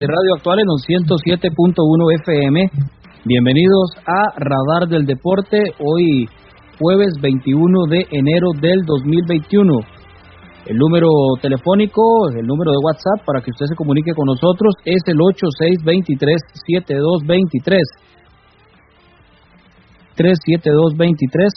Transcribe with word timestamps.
de 0.00 0.06
Radio 0.06 0.34
Actual 0.34 0.58
en 0.60 0.64
los 0.64 0.82
107.1 0.88 1.76
FM. 2.24 2.70
Bienvenidos 3.26 3.90
a 4.08 4.32
Radar 4.32 4.88
del 4.88 5.04
Deporte, 5.04 5.60
hoy 5.76 6.24
jueves 6.80 7.20
21 7.20 7.84
de 7.84 8.08
enero 8.08 8.56
del 8.62 8.80
2021. 8.86 9.60
El 10.72 10.78
número 10.78 11.10
telefónico, 11.42 12.30
el 12.32 12.46
número 12.46 12.72
de 12.72 12.78
WhatsApp 12.80 13.26
para 13.26 13.42
que 13.42 13.50
usted 13.50 13.66
se 13.66 13.76
comunique 13.76 14.14
con 14.14 14.24
nosotros 14.24 14.72
es 14.86 15.02
el 15.04 15.18
8623-7223. 15.20 17.84
37223 20.16 21.52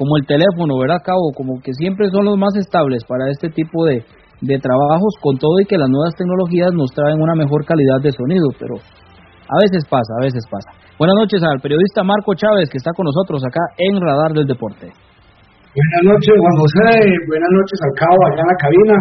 como 0.00 0.16
el 0.16 0.24
teléfono, 0.24 0.80
¿verdad, 0.80 1.04
Cabo? 1.04 1.28
Como 1.36 1.60
que 1.60 1.76
siempre 1.76 2.08
son 2.08 2.24
los 2.24 2.40
más 2.40 2.56
estables 2.56 3.04
para 3.04 3.28
este 3.28 3.52
tipo 3.52 3.84
de, 3.84 4.00
de 4.40 4.56
trabajos, 4.56 5.12
con 5.20 5.36
todo 5.36 5.60
y 5.60 5.68
que 5.68 5.76
las 5.76 5.92
nuevas 5.92 6.16
tecnologías 6.16 6.72
nos 6.72 6.88
traen 6.96 7.20
una 7.20 7.36
mejor 7.36 7.68
calidad 7.68 8.00
de 8.00 8.08
sonido, 8.08 8.48
pero 8.56 8.80
a 8.80 9.56
veces 9.60 9.84
pasa, 9.84 10.08
a 10.16 10.24
veces 10.24 10.40
pasa. 10.48 10.72
Buenas 10.96 11.20
noches 11.20 11.44
al 11.44 11.60
periodista 11.60 12.00
Marco 12.00 12.32
Chávez, 12.32 12.72
que 12.72 12.80
está 12.80 12.96
con 12.96 13.04
nosotros 13.04 13.44
acá 13.44 13.60
en 13.76 14.00
Radar 14.00 14.32
del 14.32 14.48
Deporte. 14.48 14.88
Buenas 14.88 16.02
noches, 16.16 16.32
Juan 16.32 16.56
José, 16.64 16.88
buenas 17.28 17.52
noches 17.60 17.78
al 17.84 17.92
Cabo 18.00 18.20
allá 18.24 18.40
en 18.40 18.48
la 18.48 18.56
cabina. 18.56 18.96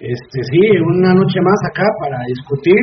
Este, 0.00 0.38
sí, 0.48 0.64
una 0.96 1.12
noche 1.12 1.44
más 1.44 1.60
acá 1.68 1.84
para 2.00 2.16
discutir 2.24 2.80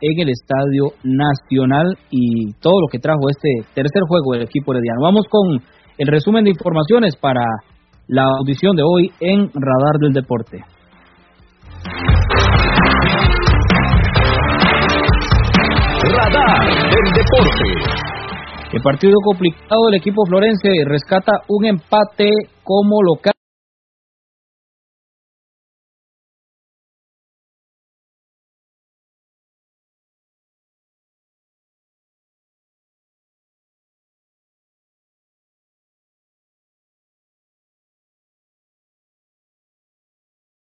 en 0.00 0.20
el 0.20 0.30
Estadio 0.30 0.92
Nacional 1.04 1.96
y 2.10 2.52
todo 2.60 2.80
lo 2.80 2.88
que 2.90 2.98
trajo 2.98 3.28
este 3.28 3.68
tercer 3.74 4.02
juego 4.06 4.32
del 4.32 4.42
equipo 4.42 4.72
herediano. 4.72 5.02
Vamos 5.02 5.26
con 5.30 5.60
el 5.98 6.06
resumen 6.06 6.44
de 6.44 6.50
informaciones 6.50 7.16
para 7.16 7.42
la 8.06 8.24
audición 8.38 8.76
de 8.76 8.82
hoy 8.82 9.10
en 9.20 9.50
Radar 9.52 9.98
del 10.00 10.12
Deporte. 10.12 10.58
Radar 16.16 16.64
del 16.64 17.12
Deporte. 17.12 17.98
El 18.72 18.82
partido 18.82 19.14
complicado 19.24 19.86
del 19.86 19.94
equipo 19.94 20.24
florense 20.26 20.68
rescata 20.86 21.32
un 21.48 21.64
empate 21.64 22.30
como 22.62 23.02
local. 23.02 23.32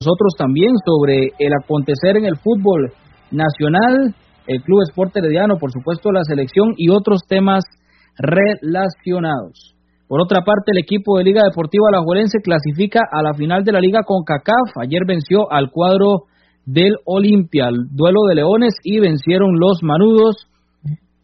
Nosotros 0.05 0.33
también 0.37 0.71
sobre 0.85 1.33
el 1.39 1.53
acontecer 1.63 2.17
en 2.17 2.25
el 2.25 2.37
fútbol 2.37 2.93
nacional, 3.31 4.13
el 4.45 4.61
Club 4.61 4.83
Esporte 4.87 5.19
Herediano, 5.19 5.57
por 5.57 5.71
supuesto 5.71 6.11
la 6.11 6.23
selección 6.23 6.73
y 6.77 6.89
otros 6.89 7.21
temas 7.27 7.63
relacionados. 8.17 9.73
Por 10.07 10.21
otra 10.21 10.41
parte, 10.45 10.71
el 10.71 10.77
equipo 10.77 11.17
de 11.17 11.23
Liga 11.23 11.41
Deportiva 11.43 11.87
Alajuelense 11.89 12.37
clasifica 12.43 13.01
a 13.11 13.23
la 13.23 13.33
final 13.33 13.63
de 13.63 13.71
la 13.71 13.79
Liga 13.79 14.01
con 14.05 14.23
CACAF. 14.23 14.77
Ayer 14.79 15.01
venció 15.07 15.51
al 15.51 15.71
cuadro 15.71 16.29
del 16.65 16.93
Olimpia, 17.05 17.67
al 17.67 17.89
duelo 17.89 18.21
de 18.29 18.35
Leones 18.35 18.75
y 18.83 18.99
vencieron 18.99 19.57
los 19.59 19.81
Manudos 19.81 20.47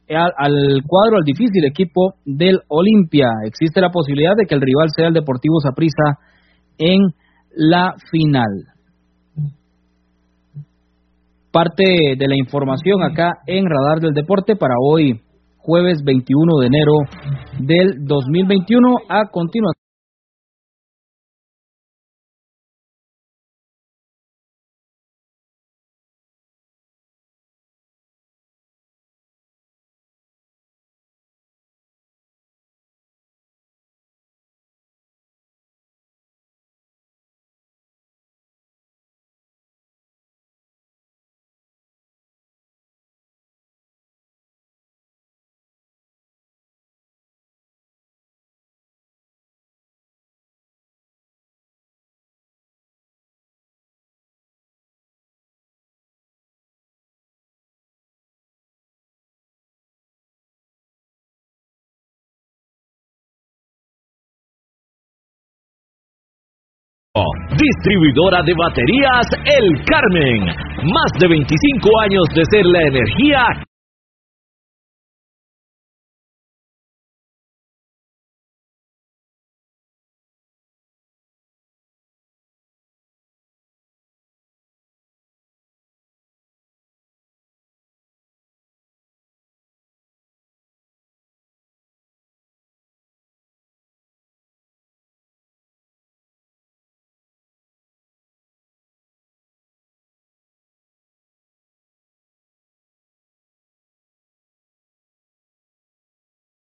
al, 0.10 0.34
al 0.36 0.82
cuadro, 0.88 1.18
al 1.18 1.24
difícil 1.24 1.64
equipo 1.66 2.16
del 2.26 2.62
Olimpia. 2.70 3.28
Existe 3.46 3.80
la 3.80 3.92
posibilidad 3.92 4.34
de 4.36 4.48
que 4.48 4.56
el 4.56 4.62
rival 4.62 4.90
sea 4.90 5.08
el 5.08 5.14
Deportivo 5.14 5.60
Saprissa 5.62 6.18
en 6.80 7.14
la 7.56 7.94
final. 8.12 8.66
Parte 11.52 11.84
de 12.18 12.28
la 12.28 12.36
información 12.38 13.04
acá 13.04 13.40
en 13.46 13.66
Radar 13.66 14.00
del 14.00 14.14
Deporte 14.14 14.56
para 14.56 14.76
hoy, 14.82 15.22
jueves 15.58 16.02
21 16.04 16.60
de 16.60 16.68
enero 16.68 16.94
del 17.60 18.06
2021. 18.06 18.96
A 19.10 19.26
continuación. 19.30 19.81
Distribuidora 67.62 68.42
de 68.42 68.54
baterías 68.58 69.28
El 69.46 69.86
Carmen. 69.86 70.48
Más 70.82 71.12
de 71.20 71.28
25 71.28 71.90
años 72.02 72.24
de 72.34 72.44
ser 72.50 72.66
la 72.66 72.82
energía 72.88 73.71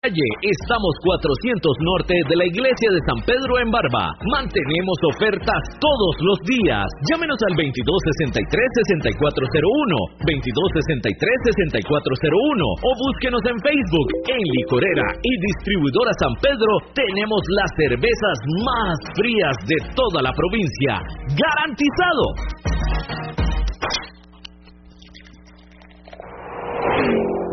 Estamos 0.05 0.93
400 1.01 1.65
norte 1.81 2.12
de 2.29 2.37
la 2.37 2.45
iglesia 2.45 2.93
de 2.93 3.01
San 3.09 3.25
Pedro 3.25 3.56
en 3.56 3.73
Barba. 3.73 4.12
Mantenemos 4.37 5.01
ofertas 5.17 5.65
todos 5.81 6.15
los 6.21 6.37
días. 6.45 6.85
Llámenos 7.09 7.41
al 7.49 7.56
2263-6401, 7.56 10.29
2263-6401 10.29 12.85
o 12.85 12.91
búsquenos 13.01 13.41
en 13.49 13.56
Facebook. 13.65 14.29
En 14.29 14.45
Licorera 14.61 15.09
y 15.25 15.33
Distribuidora 15.41 16.12
San 16.21 16.37
Pedro 16.37 16.85
tenemos 16.93 17.41
las 17.56 17.73
cervezas 17.73 18.37
más 18.61 19.01
frías 19.17 19.56
de 19.65 19.81
toda 19.97 20.21
la 20.21 20.37
provincia. 20.37 21.01
¡Garantizado! 21.33 22.29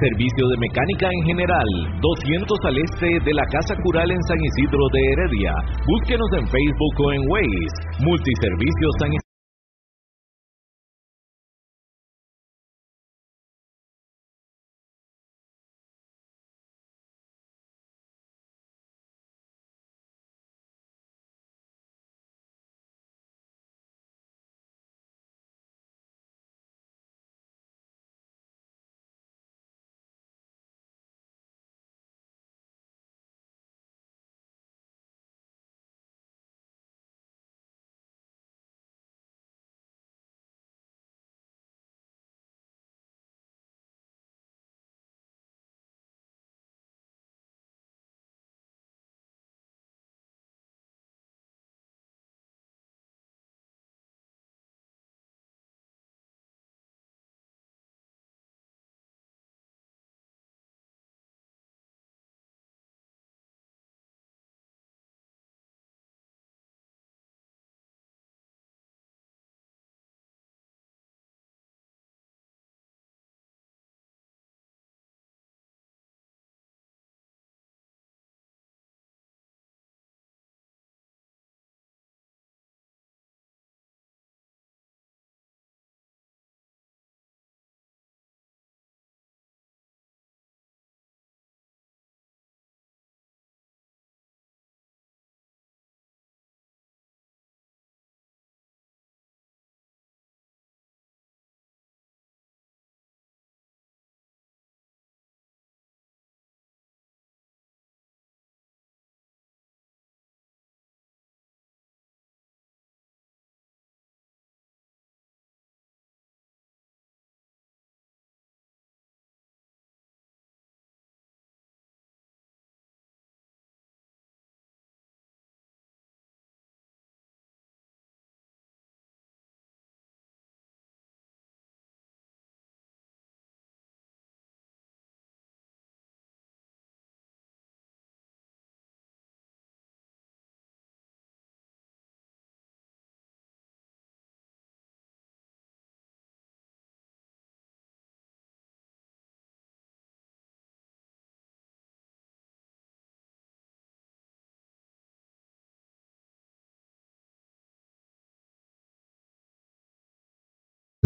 servicio 0.00 0.48
de 0.48 0.56
mecánica 0.58 1.08
en 1.10 1.24
general, 1.26 1.68
200 2.00 2.58
al 2.64 2.76
este 2.78 3.06
de 3.24 3.34
la 3.34 3.44
Casa 3.46 3.74
Cural 3.82 4.10
en 4.10 4.22
San 4.22 4.38
Isidro 4.38 4.84
de 4.92 5.00
Heredia. 5.12 5.52
Búsquenos 5.86 6.28
en 6.32 6.46
Facebook 6.46 6.94
o 6.98 7.12
en 7.12 7.22
Waze. 7.28 8.04
Multiservicios 8.04 8.92
San 8.98 9.08
Isidro. 9.08 9.27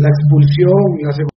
La 0.02 0.08
expulsión, 0.08 0.98
la 1.00 1.31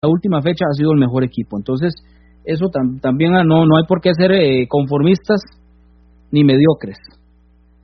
la 0.00 0.08
última 0.08 0.40
fecha 0.42 0.64
ha 0.70 0.74
sido 0.74 0.92
el 0.92 1.00
mejor 1.00 1.24
equipo. 1.24 1.56
Entonces, 1.58 1.92
eso 2.44 2.66
también 3.02 3.34
ah, 3.34 3.42
no, 3.42 3.66
no 3.66 3.76
hay 3.76 3.84
por 3.88 4.00
qué 4.00 4.14
ser 4.14 4.30
eh, 4.32 4.66
conformistas 4.68 5.40
ni 6.30 6.44
mediocres, 6.44 6.98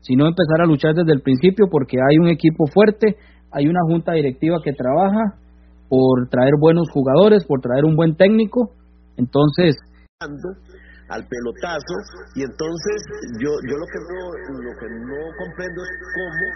sino 0.01 0.27
empezar 0.27 0.61
a 0.63 0.67
luchar 0.67 0.95
desde 0.95 1.13
el 1.13 1.23
principio 1.23 1.67
porque 1.71 1.99
hay 1.99 2.19
un 2.19 2.29
equipo 2.29 2.67
fuerte, 2.73 3.17
hay 3.51 3.67
una 3.67 3.81
junta 3.89 4.13
directiva 4.13 4.59
que 4.63 4.73
trabaja 4.73 5.41
por 5.89 6.29
traer 6.29 6.55
buenos 6.61 6.89
jugadores, 6.91 7.45
por 7.47 7.61
traer 7.61 7.85
un 7.85 7.97
buen 7.97 8.15
técnico. 8.15 8.71
Entonces, 9.17 9.75
al 10.21 11.27
pelotazo 11.27 11.97
y 12.35 12.43
entonces 12.43 12.97
yo 13.37 13.51
yo 13.69 13.77
lo 13.77 13.87
que 13.87 14.01
no 14.01 14.19
lo 14.57 14.73
que 14.81 14.89
no 14.89 15.21
comprendo 15.37 15.83
es 15.85 15.93
cómo 16.17 16.47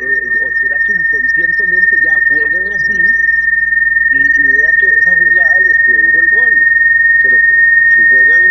eh, 0.00 0.18
o 0.32 0.46
será 0.62 0.76
que 0.80 0.92
inconscientemente 0.96 1.92
ya 2.00 2.14
juegan 2.24 2.66
así 2.72 3.45
y, 4.16 4.20
y 4.24 4.44
vea 4.56 4.70
que 4.80 4.88
esa 4.88 5.12
jugada 5.20 5.56
les 5.60 5.78
produjo 5.84 6.18
el 6.24 6.28
gol 6.32 6.54
pero 7.22 7.36
si 7.36 8.00
juegan 8.08 8.42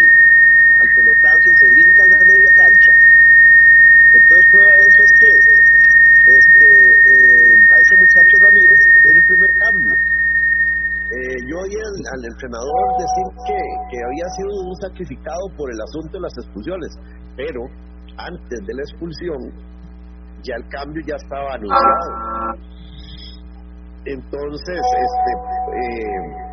al 0.62 0.90
pelotazo 0.94 1.46
y 1.50 1.56
se 1.58 1.68
brincan 1.74 2.08
la 2.14 2.22
media 2.30 2.52
cancha 2.54 2.94
entonces 4.14 4.46
prueba 4.54 4.74
de 4.78 4.84
eso 4.86 5.02
es 5.06 5.14
que 5.22 5.32
este 6.26 6.68
eh, 6.70 7.54
a 7.58 7.76
ese 7.82 7.96
muchacho 7.98 8.34
Ramírez 8.46 8.80
es 8.82 9.12
el 9.12 9.24
primer 9.26 9.52
cambio 9.60 9.96
eh, 11.06 11.38
yo 11.46 11.60
oí 11.62 11.76
al, 11.78 12.26
entrenador 12.26 12.82
decir 12.98 13.28
que, 13.46 13.60
que 13.94 13.98
había 14.02 14.28
sido 14.42 14.50
un 14.66 14.76
sacrificado 14.82 15.46
por 15.56 15.70
el 15.70 15.80
asunto 15.80 16.18
de 16.18 16.22
las 16.22 16.34
expulsiones, 16.36 16.90
pero 17.38 17.62
antes 18.18 18.60
de 18.66 18.74
la 18.74 18.82
expulsión 18.82 19.38
ya 20.42 20.56
el 20.58 20.66
cambio 20.70 21.04
ya 21.06 21.16
estaba 21.16 21.54
anunciado. 21.54 22.75
Entonces, 24.06 24.80
este, 25.02 25.32
eh, 25.82 26.46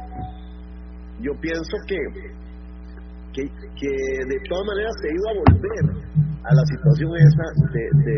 yo 1.21 1.33
pienso 1.41 1.77
que, 1.87 1.99
que, 3.35 3.45
de 3.45 4.39
todas 4.49 4.67
maneras 4.67 4.93
se 5.03 5.09
iba 5.13 5.29
a 5.31 5.39
volver 5.39 5.85
a 6.45 6.55
la 6.55 6.65
situación 6.65 7.13
esa 7.17 7.47
de, 7.73 7.85
de, 8.05 8.17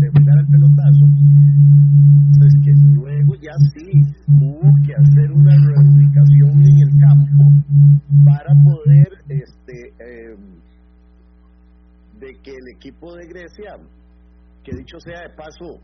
de 0.00 0.06
el 0.06 0.46
pelotazo. 0.52 1.04
Pues 2.38 2.54
que 2.62 2.72
luego 2.94 3.34
ya 3.40 3.56
sí 3.74 3.88
hubo 4.40 4.70
que 4.84 4.94
hacer 4.94 5.32
una 5.32 5.56
reubicación 5.56 6.62
en 6.62 6.76
el 6.78 6.92
campo 7.00 7.44
para 8.26 8.52
poder, 8.62 9.08
este, 9.28 9.94
em, 9.98 10.60
de 12.20 12.34
que 12.42 12.50
el 12.50 12.68
equipo 12.76 13.16
de 13.16 13.26
Grecia, 13.28 13.76
que 14.62 14.76
dicho 14.76 15.00
sea 15.00 15.22
de 15.22 15.30
paso, 15.30 15.80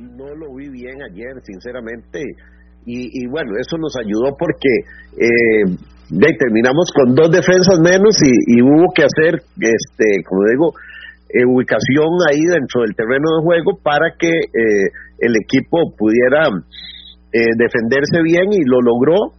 no 0.00 0.34
lo 0.34 0.54
vi 0.54 0.68
bien 0.68 1.02
ayer, 1.02 1.40
sinceramente. 1.42 2.22
Y, 2.88 3.26
bueno, 3.26 3.50
eso 3.58 3.76
nos 3.78 3.96
ayudó 3.96 4.36
porque 4.38 4.70
eh, 5.18 5.64
terminamos 6.38 6.92
con 6.94 7.16
dos 7.16 7.32
defensas 7.32 7.80
menos 7.82 8.14
y, 8.22 8.62
hubo 8.62 8.92
que 8.94 9.02
hacer, 9.02 9.42
este, 9.58 10.22
como 10.24 10.44
digo, 10.44 10.72
eh, 11.28 11.44
ubicación 11.44 12.06
ahí 12.30 12.44
dentro 12.46 12.82
del 12.82 12.94
terreno 12.94 13.26
de 13.38 13.42
juego 13.42 13.78
para 13.82 14.14
que 14.16 14.30
eh, 14.30 14.86
el 15.18 15.34
equipo 15.42 15.92
pudiera 15.98 16.46
eh, 17.32 17.50
defenderse 17.58 18.22
bien 18.22 18.52
y 18.52 18.62
lo 18.64 18.80
logró 18.80 19.34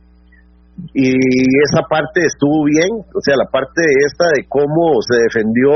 y 0.94 1.10
esa 1.64 1.88
parte 1.90 2.22
estuvo 2.26 2.66
bien, 2.66 2.90
o 2.92 3.22
sea, 3.22 3.36
la 3.36 3.50
parte 3.50 3.82
esta 4.06 4.26
de 4.36 4.46
cómo 4.48 5.02
se 5.02 5.24
defendió 5.24 5.72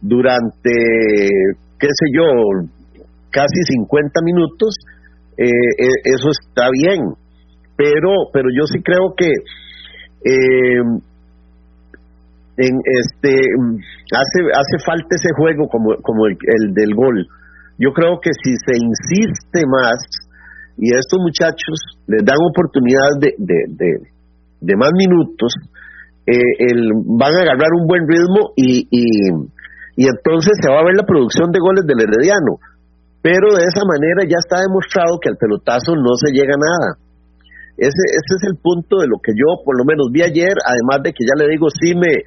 durante, 0.00 1.28
qué 1.78 1.86
sé 1.86 2.06
yo, 2.12 2.24
casi 3.36 3.60
50 3.84 4.20
minutos, 4.24 4.80
eh, 5.36 5.44
eh, 5.44 5.98
eso 6.08 6.32
está 6.32 6.72
bien, 6.72 7.12
pero, 7.76 8.32
pero 8.32 8.48
yo 8.48 8.64
sí 8.64 8.80
creo 8.80 9.12
que 9.12 9.28
eh, 9.28 10.80
en 12.56 12.74
este 12.88 13.36
hace 14.16 14.38
hace 14.48 14.76
falta 14.84 15.12
ese 15.12 15.28
juego 15.36 15.68
como 15.68 15.92
como 16.00 16.26
el, 16.26 16.72
del 16.72 16.94
gol. 16.94 17.26
Yo 17.78 17.92
creo 17.92 18.18
que 18.22 18.30
si 18.32 18.56
se 18.56 18.72
insiste 18.72 19.60
más 19.68 20.00
y 20.78 20.94
a 20.94 20.98
estos 20.98 21.20
muchachos 21.20 22.00
les 22.08 22.24
dan 22.24 22.40
oportunidad 22.40 23.20
de, 23.20 23.34
de, 23.36 23.88
de, 24.60 24.76
más 24.76 24.90
minutos, 24.96 25.52
eh, 26.26 26.72
el, 26.72 26.92
van 27.04 27.36
a 27.36 27.42
agarrar 27.42 27.68
un 27.78 27.86
buen 27.86 28.08
ritmo 28.08 28.52
y, 28.56 28.88
y, 28.90 29.04
y 29.96 30.04
entonces 30.08 30.52
se 30.60 30.70
va 30.70 30.80
a 30.80 30.84
ver 30.84 30.96
la 30.96 31.04
producción 31.04 31.50
de 31.52 31.60
goles 31.60 31.84
del 31.84 32.00
Herediano. 32.00 32.56
Pero 33.22 33.54
de 33.54 33.64
esa 33.64 33.82
manera 33.82 34.22
ya 34.28 34.38
está 34.38 34.62
demostrado 34.62 35.18
que 35.20 35.28
al 35.28 35.36
pelotazo 35.36 35.96
no 35.96 36.14
se 36.14 36.32
llega 36.32 36.54
a 36.54 36.62
nada. 36.62 36.88
Ese, 37.76 38.04
ese 38.08 38.32
es 38.40 38.44
el 38.48 38.56
punto 38.56 38.98
de 38.98 39.08
lo 39.08 39.20
que 39.20 39.32
yo 39.36 39.60
por 39.64 39.76
lo 39.76 39.84
menos 39.84 40.08
vi 40.10 40.22
ayer, 40.22 40.54
además 40.64 41.04
de 41.04 41.12
que 41.12 41.24
ya 41.28 41.36
le 41.36 41.50
digo, 41.50 41.68
sí 41.68 41.92
me, 41.92 42.24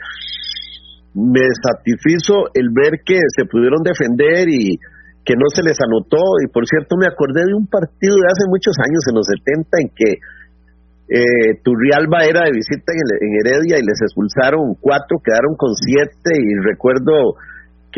me 1.15 1.45
satisfizo 1.57 2.53
el 2.53 2.69
ver 2.69 3.01
que 3.01 3.17
se 3.33 3.45
pudieron 3.49 3.81
defender 3.81 4.45
y 4.49 4.77
que 5.25 5.33
no 5.33 5.49
se 5.49 5.63
les 5.63 5.77
anotó. 5.81 6.21
Y 6.45 6.47
por 6.49 6.65
cierto, 6.65 6.97
me 6.97 7.07
acordé 7.07 7.45
de 7.45 7.53
un 7.53 7.67
partido 7.67 8.15
de 8.17 8.29
hace 8.29 8.45
muchos 8.49 8.75
años, 8.77 9.01
en 9.09 9.15
los 9.15 9.25
70, 9.25 9.77
en 9.81 9.89
que 9.93 10.09
eh, 11.09 11.57
Turrialba 11.65 12.25
era 12.29 12.45
de 12.45 12.53
visita 12.53 12.93
en, 12.93 13.01
en 13.17 13.31
Heredia 13.41 13.81
y 13.81 13.85
les 13.85 14.01
expulsaron 14.05 14.77
cuatro, 14.79 15.17
quedaron 15.23 15.57
con 15.57 15.73
siete. 15.73 16.37
Y 16.37 16.53
recuerdo 16.61 17.33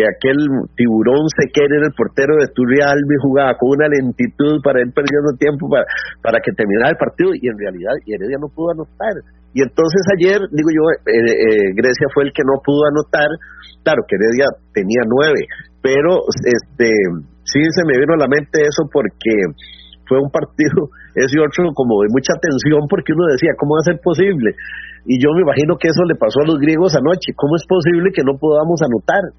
que 0.01 0.09
aquel 0.09 0.41
tiburón 0.73 1.29
se 1.29 1.53
quiere 1.53 1.77
el 1.77 1.93
portero 1.93 2.33
de 2.41 2.49
Turrialba 2.49 3.13
y 3.13 3.21
jugaba 3.21 3.53
con 3.53 3.77
una 3.77 3.85
lentitud 3.85 4.57
para 4.65 4.81
ir 4.81 4.89
perdiendo 4.89 5.37
tiempo 5.37 5.69
para, 5.69 5.85
para 6.25 6.41
que 6.41 6.49
terminara 6.57 6.89
el 6.89 6.97
partido 6.97 7.37
y 7.37 7.45
en 7.45 7.57
realidad 7.57 7.93
Heredia 8.09 8.41
no 8.41 8.49
pudo 8.49 8.73
anotar. 8.73 9.21
Y 9.53 9.61
entonces 9.61 10.01
ayer, 10.17 10.41
digo 10.49 10.69
yo, 10.73 10.83
eh, 11.05 11.21
eh, 11.21 11.65
Grecia 11.77 12.09
fue 12.13 12.25
el 12.25 12.33
que 12.33 12.41
no 12.41 12.57
pudo 12.65 12.81
anotar, 12.89 13.29
claro 13.85 14.01
que 14.09 14.17
Heredia 14.17 14.49
tenía 14.73 15.05
nueve, 15.05 15.45
pero 15.85 16.25
este 16.25 16.89
sí 17.45 17.61
se 17.61 17.85
me 17.85 17.99
vino 17.99 18.17
a 18.17 18.23
la 18.25 18.31
mente 18.31 18.65
eso 18.65 18.89
porque 18.89 19.53
fue 20.09 20.17
un 20.17 20.31
partido, 20.33 20.89
ese 21.13 21.37
otro 21.37 21.69
como 21.77 22.01
de 22.01 22.09
mucha 22.09 22.33
tensión 22.41 22.89
porque 22.89 23.13
uno 23.13 23.29
decía, 23.29 23.53
¿cómo 23.59 23.77
va 23.77 23.85
a 23.85 23.91
ser 23.91 23.99
posible? 24.01 24.55
Y 25.05 25.21
yo 25.21 25.33
me 25.35 25.41
imagino 25.41 25.77
que 25.77 25.89
eso 25.89 26.03
le 26.05 26.15
pasó 26.15 26.41
a 26.41 26.47
los 26.47 26.57
griegos 26.57 26.95
anoche, 26.95 27.33
¿cómo 27.35 27.55
es 27.59 27.65
posible 27.67 28.09
que 28.13 28.23
no 28.23 28.37
podamos 28.37 28.79
anotar? 28.81 29.35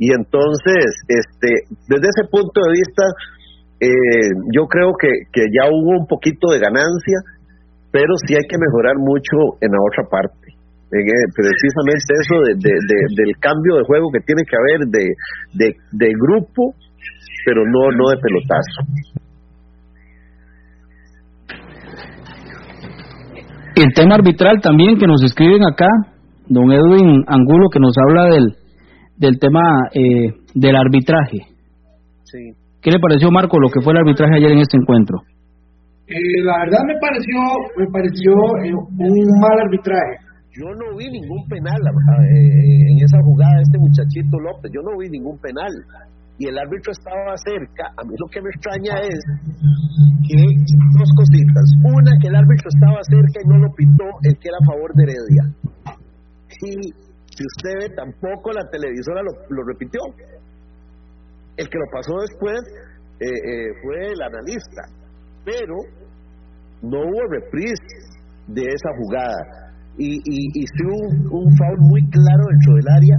Y 0.00 0.08
entonces, 0.16 0.96
este, 1.12 1.68
desde 1.84 2.08
ese 2.08 2.24
punto 2.32 2.56
de 2.56 2.72
vista, 2.72 3.04
eh, 3.84 4.32
yo 4.56 4.64
creo 4.64 4.96
que, 4.96 5.12
que 5.30 5.44
ya 5.52 5.68
hubo 5.68 6.00
un 6.00 6.06
poquito 6.08 6.48
de 6.52 6.58
ganancia, 6.58 7.20
pero 7.92 8.08
sí 8.24 8.32
hay 8.32 8.48
que 8.48 8.56
mejorar 8.56 8.96
mucho 8.96 9.60
en 9.60 9.68
la 9.68 9.80
otra 9.84 10.08
parte. 10.08 10.56
Eh, 10.90 11.24
precisamente 11.36 12.16
eso 12.16 12.34
de, 12.48 12.72
del 13.12 13.36
cambio 13.38 13.76
de 13.76 13.84
juego 13.84 14.08
que 14.10 14.24
tiene 14.24 14.42
que 14.48 14.56
haber 14.56 14.88
de, 14.88 15.76
de, 15.92 16.08
grupo, 16.16 16.74
pero 17.44 17.60
no, 17.68 17.92
no 17.92 18.08
de 18.08 18.16
pelotazo. 18.24 18.80
El 23.76 23.92
tema 23.94 24.14
arbitral 24.14 24.60
también 24.62 24.96
que 24.98 25.06
nos 25.06 25.22
escriben 25.22 25.62
acá, 25.62 25.88
don 26.48 26.72
Edwin 26.72 27.22
Angulo, 27.28 27.68
que 27.70 27.80
nos 27.80 27.94
habla 28.08 28.24
del, 28.34 28.56
del 29.20 29.38
tema 29.38 29.60
eh, 29.92 30.32
del 30.54 30.74
arbitraje. 30.74 31.44
Sí. 32.24 32.56
¿Qué 32.80 32.90
le 32.90 32.98
pareció, 32.98 33.30
Marco, 33.30 33.60
lo 33.60 33.68
que 33.68 33.84
fue 33.84 33.92
el 33.92 34.00
arbitraje 34.00 34.36
ayer 34.36 34.52
en 34.52 34.64
este 34.64 34.78
encuentro? 34.80 35.20
Eh, 36.08 36.40
la 36.42 36.64
verdad 36.64 36.80
me 36.88 36.96
pareció, 36.96 37.36
me 37.76 37.86
pareció 37.92 38.32
eh, 38.64 38.72
un 38.72 39.40
mal 39.44 39.60
arbitraje. 39.60 40.24
Yo 40.56 40.66
no 40.74 40.96
vi 40.96 41.06
ningún 41.12 41.46
penal 41.46 41.78
en 41.78 42.96
esa 42.98 43.20
jugada 43.22 43.54
de 43.54 43.62
este 43.62 43.78
muchachito 43.78 44.40
López, 44.40 44.72
yo 44.74 44.82
no 44.82 44.98
vi 44.98 45.08
ningún 45.08 45.38
penal. 45.38 45.70
Y 46.40 46.48
el 46.48 46.56
árbitro 46.56 46.90
estaba 46.90 47.36
cerca. 47.44 47.92
A 48.00 48.02
mí 48.02 48.16
lo 48.16 48.26
que 48.32 48.40
me 48.40 48.48
extraña 48.48 48.96
es 49.04 49.20
que 50.26 50.40
dos 50.96 51.10
cositas. 51.14 51.66
Una, 51.84 52.12
que 52.18 52.28
el 52.28 52.34
árbitro 52.34 52.66
estaba 52.72 52.98
cerca 53.04 53.38
y 53.44 53.48
no 53.48 53.58
lo 53.58 53.68
pitó 53.76 54.08
el 54.24 54.34
que 54.40 54.48
era 54.48 54.56
a 54.56 54.66
favor 54.66 54.90
de 54.96 55.02
Heredia. 55.04 55.44
Y 56.64 57.09
si 57.30 57.44
usted 57.46 57.88
ve, 57.88 57.94
tampoco 57.94 58.52
la 58.52 58.68
televisora 58.70 59.22
lo, 59.22 59.62
repitió. 59.64 60.00
El 61.56 61.68
que 61.68 61.78
lo 61.78 61.86
pasó 61.92 62.14
después 62.20 62.58
eh, 63.20 63.26
eh, 63.26 63.68
fue 63.82 64.12
el 64.12 64.22
analista, 64.22 64.82
pero 65.44 65.76
no 66.82 66.98
hubo 66.98 67.26
reprise 67.30 67.96
de 68.48 68.62
esa 68.62 68.90
jugada. 68.96 69.70
Y, 69.98 70.16
y, 70.16 70.38
y 70.54 70.62
sí 70.64 70.82
hubo 70.86 71.38
un, 71.38 71.56
foul 71.56 71.78
muy 71.78 72.02
claro 72.08 72.44
dentro 72.48 72.74
del 72.74 72.88
área. 72.88 73.16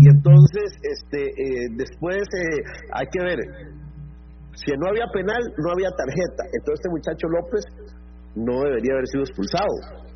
Y 0.00 0.08
entonces 0.08 0.72
este 0.82 1.22
eh, 1.22 1.68
después 1.76 2.22
hay 2.92 3.06
que 3.12 3.22
ver. 3.22 3.38
Si 4.54 4.72
no 4.72 4.88
había 4.88 5.06
penal 5.12 5.42
no 5.58 5.70
había 5.72 5.90
tarjeta. 5.90 6.44
Entonces 6.58 6.80
este 6.80 6.90
muchacho 6.90 7.28
López 7.28 7.64
no 8.34 8.64
debería 8.64 8.94
haber 8.94 9.06
sido 9.06 9.24
expulsado. 9.24 10.06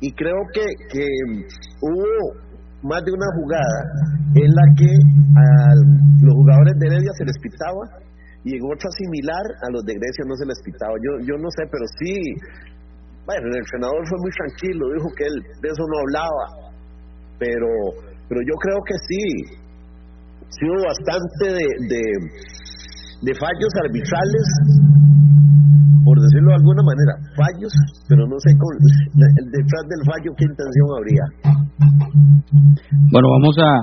Y 0.00 0.12
creo 0.12 0.36
que, 0.52 0.64
que 0.92 1.06
hubo 1.80 2.45
más 2.86 3.02
de 3.04 3.12
una 3.12 3.28
jugada 3.34 3.78
en 4.34 4.50
la 4.50 4.64
que 4.78 4.90
a 4.90 5.48
los 6.22 6.34
jugadores 6.34 6.74
de 6.78 6.86
Heredia 6.86 7.12
se 7.18 7.24
les 7.24 7.38
pitaba 7.38 7.82
y 8.46 8.54
en 8.54 8.62
otra 8.62 8.88
similar 8.94 9.44
a 9.66 9.68
los 9.74 9.82
de 9.82 9.94
Grecia 9.98 10.24
no 10.26 10.36
se 10.38 10.46
les 10.46 10.58
pitaba. 10.62 10.94
Yo, 11.02 11.18
yo 11.26 11.34
no 11.34 11.50
sé, 11.50 11.66
pero 11.66 11.82
sí, 11.98 12.14
bueno, 13.26 13.42
el 13.50 13.58
entrenador 13.58 14.00
fue 14.06 14.18
muy 14.22 14.32
tranquilo, 14.38 14.82
dijo 14.94 15.10
que 15.18 15.24
él 15.26 15.36
de 15.58 15.66
eso 15.66 15.82
no 15.82 15.96
hablaba, 15.98 16.44
pero, 17.42 17.70
pero 18.30 18.40
yo 18.46 18.54
creo 18.54 18.78
que 18.86 18.96
sí, 19.02 19.24
sí 20.46 20.62
hubo 20.62 20.86
bastante 20.86 21.58
de, 21.90 22.06
de, 23.26 23.32
fallos 23.34 23.72
arbitrales, 23.82 24.46
decirlo 26.46 26.48
de 26.50 26.54
alguna 26.54 26.82
manera, 26.82 27.18
fallos, 27.36 27.72
pero 28.08 28.26
no 28.26 28.38
sé 28.38 28.56
con, 28.58 28.78
detrás 29.50 29.84
del 29.88 30.02
fallo 30.06 30.34
qué 30.36 30.44
intención 30.44 30.86
habría. 30.96 31.24
Bueno, 33.10 33.28
vamos 33.30 33.56
a 33.58 33.80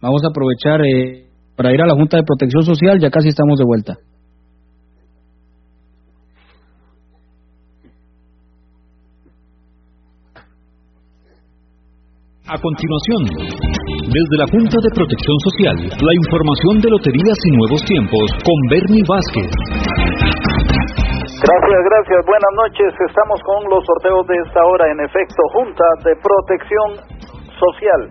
vamos 0.00 0.24
a 0.24 0.28
aprovechar 0.28 0.80
eh, 0.82 1.28
para 1.56 1.72
ir 1.72 1.80
a 1.80 1.86
la 1.86 1.94
Junta 1.94 2.16
de 2.16 2.24
Protección 2.24 2.62
Social, 2.62 2.98
ya 3.00 3.10
casi 3.10 3.28
estamos 3.28 3.58
de 3.58 3.64
vuelta. 3.64 3.96
A 12.44 12.58
continuación, 12.60 13.22
desde 14.12 14.36
la 14.36 14.46
Junta 14.50 14.76
de 14.82 14.90
Protección 14.94 15.38
Social, 15.40 15.76
la 15.88 16.12
información 16.12 16.80
de 16.82 16.90
Loterías 16.90 17.38
y 17.46 17.50
Nuevos 17.56 17.82
Tiempos 17.84 18.30
con 18.44 18.60
Bernie 18.68 19.04
Vázquez. 19.08 19.50
Gracias, 21.42 21.82
gracias. 21.90 22.20
Buenas 22.24 22.54
noches. 22.54 22.94
Estamos 23.02 23.42
con 23.42 23.66
los 23.66 23.82
sorteos 23.82 24.24
de 24.28 24.36
esta 24.46 24.62
hora. 24.62 24.86
En 24.86 25.00
efecto, 25.00 25.42
Junta 25.50 25.82
de 26.04 26.14
Protección 26.22 27.02
Social. 27.58 28.02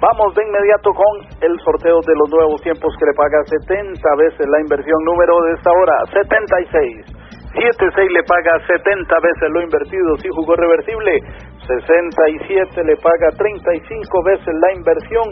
Vamos 0.00 0.32
de 0.34 0.40
inmediato 0.48 0.88
con 0.96 1.12
el 1.44 1.52
sorteo 1.60 2.00
de 2.00 2.16
los 2.16 2.30
nuevos 2.32 2.62
tiempos 2.62 2.88
que 2.96 3.04
le 3.04 3.12
paga 3.12 3.44
70 3.44 4.00
veces 4.16 4.40
la 4.48 4.60
inversión 4.60 4.96
número 5.04 5.36
de 5.44 5.52
esta 5.60 5.68
hora, 5.68 6.00
76. 6.16 7.04
76 7.52 7.92
le 8.08 8.22
paga 8.24 8.56
70 8.64 9.04
veces 9.20 9.50
lo 9.52 9.60
invertido 9.60 10.16
si 10.22 10.28
jugó 10.32 10.56
reversible, 10.56 11.20
67 11.68 12.84
le 12.84 12.96
paga 13.04 13.36
35 13.36 14.22
veces 14.24 14.54
la 14.64 14.72
inversión 14.72 15.26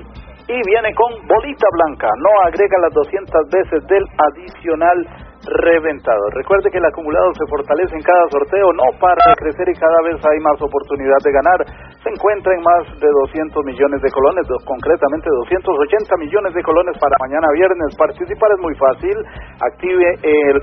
y 0.48 0.60
viene 0.66 0.92
con 0.92 1.08
bolita 1.24 1.68
blanca, 1.72 2.10
no 2.20 2.30
agrega 2.44 2.76
las 2.84 2.92
200 2.92 3.48
veces 3.48 3.80
del 3.86 4.04
adicional 4.18 5.25
reventado. 5.46 6.30
Recuerde 6.34 6.70
que 6.70 6.78
el 6.78 6.84
acumulado 6.84 7.30
se 7.34 7.46
fortalece 7.46 7.94
en 7.94 8.02
cada 8.02 8.24
sorteo, 8.30 8.72
no 8.74 8.86
para 8.98 9.22
de 9.30 9.36
crecer 9.38 9.68
y 9.70 9.78
cada 9.78 10.00
vez 10.02 10.18
hay 10.26 10.38
más 10.42 10.58
oportunidad 10.60 11.18
de 11.22 11.32
ganar. 11.32 11.60
Se 12.02 12.10
encuentra 12.10 12.54
en 12.54 12.62
más 12.62 12.84
de 12.98 13.08
200 13.08 13.64
millones 13.64 14.02
de 14.02 14.10
colones, 14.10 14.46
concretamente 14.66 15.30
280 15.30 16.16
millones 16.18 16.54
de 16.54 16.62
colones 16.62 16.94
para 16.98 17.14
mañana 17.22 17.46
viernes. 17.54 17.94
Participar 17.98 18.50
es 18.52 18.60
muy 18.60 18.74
fácil. 18.74 19.16
Active 19.62 20.06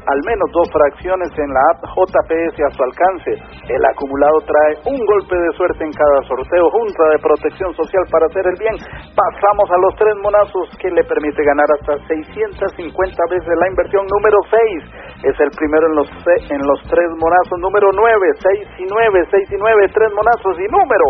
al 0.08 0.22
menos 0.28 0.48
dos 0.52 0.67
fracciones 0.72 1.32
en 1.39 1.50
la 1.52 1.63
app 1.72 1.80
JPS 1.88 2.56
a 2.63 2.72
su 2.76 2.82
alcance. 2.84 3.32
El 3.72 3.84
acumulado 3.86 4.38
trae 4.43 4.74
un 4.91 5.00
golpe 5.06 5.36
de 5.36 5.52
suerte 5.56 5.84
en 5.84 5.91
cada 5.91 6.19
sorteo. 6.28 6.69
Junta 6.72 7.04
de 7.12 7.19
Protección 7.19 7.72
Social 7.74 8.04
para 8.12 8.28
hacer 8.28 8.46
el 8.48 8.58
bien. 8.60 8.76
Pasamos 9.15 9.67
a 9.72 9.78
los 9.80 9.96
tres 9.96 10.15
monazos 10.22 10.67
que 10.80 10.89
le 10.91 11.04
permite 11.04 11.43
ganar 11.43 11.67
hasta 11.80 12.00
650 12.08 13.24
veces 13.30 13.54
la 13.60 13.67
inversión 13.69 14.06
número 14.08 14.39
6 14.50 14.72
es 14.79 15.36
el 15.39 15.51
primero 15.57 15.88
en 15.88 15.95
los 15.95 16.09
en 16.49 16.62
los 16.65 16.79
tres 16.89 17.09
monazos, 17.19 17.59
número 17.59 17.88
9, 17.93 18.27
6 18.39 18.67
y 18.79 18.86
9, 18.89 19.27
6 19.29 19.51
y 19.51 19.57
9, 19.57 19.91
tres 19.93 20.09
monazos 20.13 20.55
y 20.59 20.67
número 20.71 21.07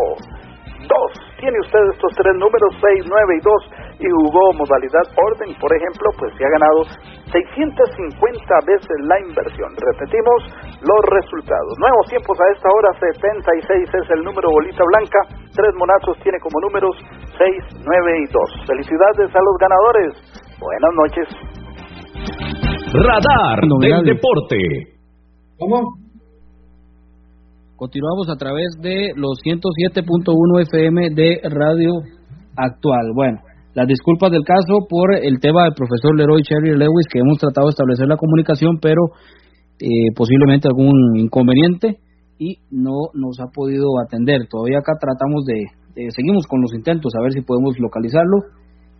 2. 0.88 1.34
Tiene 1.39 1.60
usted 1.60 1.80
estos 1.91 2.12
tres 2.15 2.36
números, 2.39 2.71
6, 2.80 3.04
9 3.08 3.36
y 3.36 3.41
2 3.43 3.84
y 3.99 4.08
jugó 4.10 4.54
modalidad 4.54 5.04
orden, 5.15 5.56
por 5.60 5.71
ejemplo, 5.76 6.08
pues 6.19 6.32
se 6.38 6.43
ha 6.43 6.49
ganado 6.49 6.84
650 7.32 8.56
veces 8.67 8.95
la 9.08 9.19
inversión. 9.19 9.71
Repetimos 9.76 10.39
los 10.84 11.02
resultados. 11.12 11.73
Nuevos 11.80 12.08
tiempos 12.08 12.39
a 12.39 12.47
esta 12.56 12.69
hora, 12.71 12.89
76 12.99 13.89
es 13.91 14.10
el 14.12 14.23
número 14.23 14.47
bolita 14.52 14.84
blanca, 14.84 15.19
tres 15.56 15.73
monazos 15.76 16.17
tiene 16.23 16.39
como 16.39 16.60
números 16.62 16.95
6, 17.38 17.84
9 17.84 18.19
y 18.19 18.26
2. 18.32 18.67
Felicidades 18.67 19.36
a 19.36 19.41
los 19.43 19.56
ganadores. 19.60 20.12
Buenas 20.60 20.93
noches. 20.95 21.28
Radar 22.93 23.58
del 23.82 24.06
Deporte. 24.06 24.58
¿Cómo? 25.58 25.97
Continuamos 27.75 28.29
a 28.29 28.38
través 28.38 28.69
de 28.84 29.13
los 29.15 29.41
107.1 29.41 30.62
FM 30.62 31.10
de 31.15 31.41
Radio 31.41 31.89
Actual. 32.56 33.13
Bueno, 33.15 33.39
las 33.73 33.88
disculpas 33.88 34.29
del 34.29 34.43
caso 34.45 34.86
por 34.88 35.15
el 35.15 35.39
tema 35.39 35.63
del 35.63 35.73
profesor 35.73 36.15
Leroy 36.15 36.43
Cherry 36.43 36.77
Lewis, 36.77 37.08
que 37.12 37.17
hemos 37.17 37.39
tratado 37.39 37.65
de 37.65 37.71
establecer 37.71 38.06
la 38.08 38.17
comunicación, 38.17 38.77
pero 38.79 39.01
eh, 39.82 40.13
posiblemente 40.15 40.67
algún 40.67 41.17
inconveniente 41.17 41.97
y 42.38 42.58
no 42.69 43.10
nos 43.15 43.39
ha 43.41 43.49
podido 43.49 43.89
atender. 44.06 44.45
Todavía 44.47 44.77
acá 44.77 44.93
tratamos 45.01 45.45
de, 45.45 45.65
de, 45.95 46.12
seguimos 46.12 46.45
con 46.45 46.62
los 46.62 46.71
intentos 46.75 47.12
a 47.17 47.23
ver 47.23 47.32
si 47.32 47.41
podemos 47.41 47.73
localizarlo, 47.79 48.38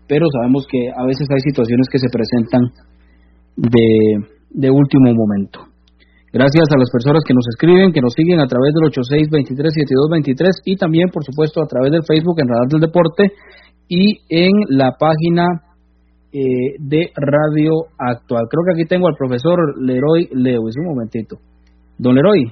pero 0.08 0.26
sabemos 0.34 0.66
que 0.66 0.90
a 0.90 1.06
veces 1.06 1.28
hay 1.30 1.42
situaciones 1.46 1.86
que 1.92 2.00
se 2.00 2.10
presentan 2.10 2.90
de, 3.56 4.70
último 4.72 5.14
momento. 5.14 5.60
Gracias 6.32 6.66
a 6.74 6.80
las 6.80 6.90
personas 6.90 7.22
que 7.28 7.34
nos 7.34 7.46
escriben, 7.48 7.92
que 7.92 8.02
nos 8.02 8.14
siguen 8.14 8.40
a 8.40 8.48
través 8.48 8.74
del 8.74 8.90
86237223 8.90 10.66
y 10.66 10.76
también, 10.78 11.10
por 11.14 11.24
supuesto, 11.24 11.62
a 11.62 11.68
través 11.68 11.92
del 11.92 12.02
Facebook 12.08 12.40
en 12.40 12.48
Radar 12.48 12.68
del 12.68 12.82
Deporte 12.82 13.32
y 13.88 14.18
en 14.30 14.52
la 14.70 14.98
página 14.98 15.46
eh, 16.32 16.74
de 16.80 17.12
Radio 17.16 17.86
Actual. 17.98 18.48
Creo 18.50 18.64
que 18.66 18.82
aquí 18.82 18.88
tengo 18.90 19.08
al 19.08 19.16
profesor 19.16 19.60
Leroy 19.80 20.28
Lewis. 20.34 20.76
Un 20.78 20.86
momentito. 20.86 21.38
Don 22.00 22.16
Leroy. 22.16 22.52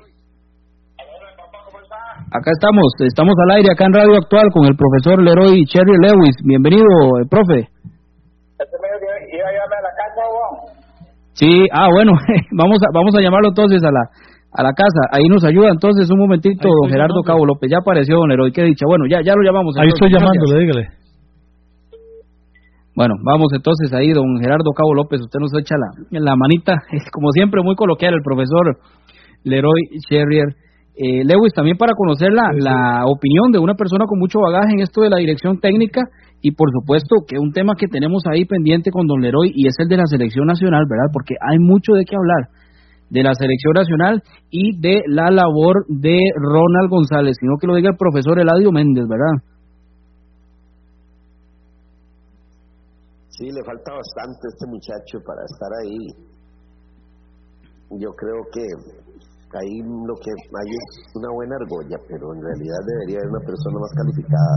Acá 2.32 2.52
estamos, 2.54 2.94
estamos 3.00 3.34
al 3.44 3.58
aire 3.58 3.72
acá 3.74 3.86
en 3.86 3.94
Radio 3.94 4.16
Actual 4.16 4.46
con 4.54 4.66
el 4.66 4.76
profesor 4.78 5.24
Leroy 5.24 5.66
Cherry 5.66 5.98
Lewis. 5.98 6.36
Bienvenido, 6.46 6.86
eh, 7.20 7.26
profe. 7.28 7.68
Sí, 11.41 11.65
ah, 11.73 11.89
bueno, 11.89 12.13
vamos 12.54 12.77
a, 12.86 12.93
vamos 12.93 13.15
a 13.17 13.21
llamarlo 13.21 13.49
entonces 13.49 13.82
a 13.82 13.89
la, 13.89 14.06
a 14.54 14.62
la 14.62 14.73
casa. 14.77 15.10
Ahí 15.10 15.25
nos 15.25 15.43
ayuda 15.43 15.73
entonces 15.73 16.08
un 16.12 16.19
momentito 16.19 16.69
don 16.69 16.88
Gerardo 16.88 17.17
llamando. 17.17 17.25
Cabo 17.25 17.45
López. 17.47 17.65
Ya 17.71 17.80
apareció 17.82 18.17
don 18.17 18.30
Leroy, 18.30 18.51
qué 18.51 18.62
dicha. 18.62 18.86
Bueno, 18.86 19.06
ya, 19.10 19.25
ya 19.25 19.34
lo 19.34 19.41
llamamos. 19.41 19.73
Ahí 19.82 19.89
estoy 19.89 20.13
llamándole, 20.13 20.60
dígale. 20.60 21.01
Bueno, 22.93 23.15
vamos 23.25 23.49
entonces 23.56 23.91
ahí, 23.93 24.13
don 24.13 24.38
Gerardo 24.39 24.69
Cabo 24.75 24.93
López, 24.93 25.21
usted 25.21 25.39
nos 25.39 25.51
echa 25.58 25.75
la, 25.80 26.19
la 26.19 26.36
manita, 26.36 26.75
es 26.91 27.10
como 27.10 27.32
siempre 27.32 27.63
muy 27.63 27.75
coloquial 27.75 28.13
el 28.13 28.21
profesor 28.21 28.77
Leroy 29.43 29.82
Sherrier. 30.08 30.54
Eh, 30.93 31.23
Lewis, 31.23 31.54
también 31.56 31.77
para 31.77 31.93
conocer 31.95 32.32
la, 32.34 32.51
la 32.54 33.06
opinión 33.08 33.49
de 33.51 33.58
una 33.58 33.73
persona 33.73 34.06
con 34.06 34.19
mucho 34.19 34.39
bagaje 34.39 34.73
en 34.73 34.82
esto 34.82 35.01
de 35.01 35.10
la 35.10 35.17
dirección 35.17 35.60
técnica 35.60 36.01
y 36.41 36.51
por 36.51 36.69
supuesto 36.71 37.23
que 37.27 37.38
un 37.39 37.51
tema 37.51 37.73
que 37.77 37.88
tenemos 37.88 38.23
ahí 38.32 38.45
pendiente 38.45 38.91
con 38.91 39.08
don 39.08 39.21
Leroy 39.21 39.51
y 39.54 39.67
es 39.67 39.75
el 39.80 39.88
de 39.88 39.97
la 39.97 40.06
selección 40.06 40.47
nacional, 40.47 40.86
¿verdad? 40.89 41.12
Porque 41.13 41.36
hay 41.39 41.60
mucho 41.60 41.93
de 41.93 42.06
qué 42.06 42.15
hablar 42.15 42.49
de 43.12 43.23
la 43.23 43.34
selección 43.36 43.73
nacional 43.75 44.23
y 44.49 44.80
de 44.80 45.04
la 45.08 45.30
labor 45.30 45.86
de 45.88 46.17
Ronald 46.36 46.89
González, 46.89 47.36
sino 47.39 47.58
que 47.60 47.67
lo 47.67 47.75
diga 47.75 47.89
el 47.91 47.97
profesor 47.97 48.39
Eladio 48.39 48.71
Méndez, 48.71 49.06
¿verdad? 49.08 49.43
Sí, 53.30 53.45
le 53.45 53.63
falta 53.65 53.91
bastante 53.93 54.47
a 54.47 54.51
este 54.54 54.65
muchacho 54.67 55.19
para 55.25 55.41
estar 55.43 55.71
ahí. 55.84 56.32
Yo 57.99 58.12
creo 58.15 58.47
que 58.54 58.63
ahí 59.60 59.84
lo 59.84 60.16
que 60.22 60.32
hay 60.32 60.70
es 60.72 60.88
una 61.16 61.30
buena 61.34 61.56
argolla, 61.60 61.98
pero 62.08 62.32
en 62.32 62.42
realidad 62.42 62.80
debería 62.88 63.18
haber 63.20 63.32
una 63.36 63.44
persona 63.44 63.78
más 63.82 63.92
calificada. 63.98 64.56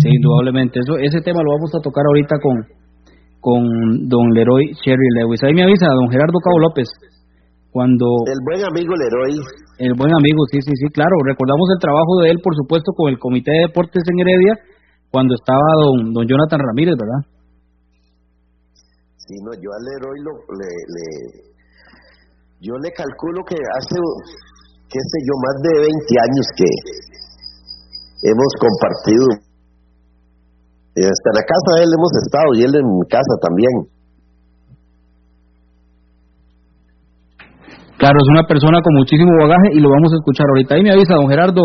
Sí, 0.00 0.08
indudablemente. 0.08 0.80
Eso, 0.80 0.96
ese 1.00 1.20
tema 1.20 1.42
lo 1.44 1.56
vamos 1.56 1.72
a 1.74 1.80
tocar 1.84 2.04
ahorita 2.06 2.36
con, 2.40 2.56
con 3.40 3.60
don 4.08 4.26
Leroy 4.32 4.72
Cherry 4.84 5.08
Lewis. 5.20 5.42
Ahí 5.44 5.52
me 5.52 5.64
avisa 5.64 5.86
don 5.92 6.08
Gerardo 6.10 6.38
Cabo 6.40 6.58
López. 6.60 6.88
Cuando 7.70 8.06
el 8.24 8.40
buen 8.40 8.64
amigo 8.64 8.92
Leroy. 8.96 9.36
El 9.76 9.92
buen 9.92 10.08
amigo, 10.16 10.40
sí, 10.48 10.64
sí, 10.64 10.72
sí, 10.72 10.88
claro. 10.88 11.12
Recordamos 11.28 11.68
el 11.76 11.80
trabajo 11.80 12.24
de 12.24 12.30
él, 12.30 12.40
por 12.40 12.56
supuesto, 12.56 12.92
con 12.96 13.12
el 13.12 13.18
Comité 13.18 13.52
de 13.52 13.68
Deportes 13.68 14.02
en 14.08 14.20
Heredia, 14.20 14.54
cuando 15.12 15.34
estaba 15.34 15.68
don, 15.84 16.14
don 16.14 16.24
Jonathan 16.24 16.60
Ramírez, 16.64 16.96
¿verdad? 16.96 17.28
Sí, 19.26 19.34
no, 19.44 19.52
yo 19.60 19.68
a 19.68 19.80
Leroy 19.84 20.18
lo, 20.22 20.32
le, 20.54 20.70
le, 20.88 21.04
yo 22.60 22.74
le 22.80 22.90
calculo 22.92 23.44
que 23.44 23.56
hace, 23.56 23.98
qué 24.88 25.00
sé 25.00 25.16
yo, 25.24 25.34
más 25.36 25.56
de 25.60 25.72
20 25.80 26.24
años 26.24 26.46
que 26.56 26.68
hemos 28.30 28.52
compartido. 28.60 29.26
Hasta 30.96 31.28
en 31.28 31.36
la 31.36 31.44
casa 31.44 31.70
de 31.76 31.82
él 31.84 31.90
hemos 31.92 32.12
estado 32.24 32.48
y 32.56 32.60
él 32.64 32.72
en 32.72 32.86
mi 32.88 33.06
casa 33.08 33.34
también. 33.44 33.74
Claro, 37.98 38.16
es 38.20 38.28
una 38.28 38.48
persona 38.48 38.80
con 38.80 38.94
muchísimo 38.94 39.30
bagaje 39.40 39.76
y 39.76 39.80
lo 39.80 39.90
vamos 39.90 40.12
a 40.12 40.16
escuchar 40.16 40.46
ahorita. 40.48 40.74
Ahí 40.74 40.82
me 40.82 40.92
avisa 40.92 41.16
don 41.16 41.28
Gerardo 41.28 41.62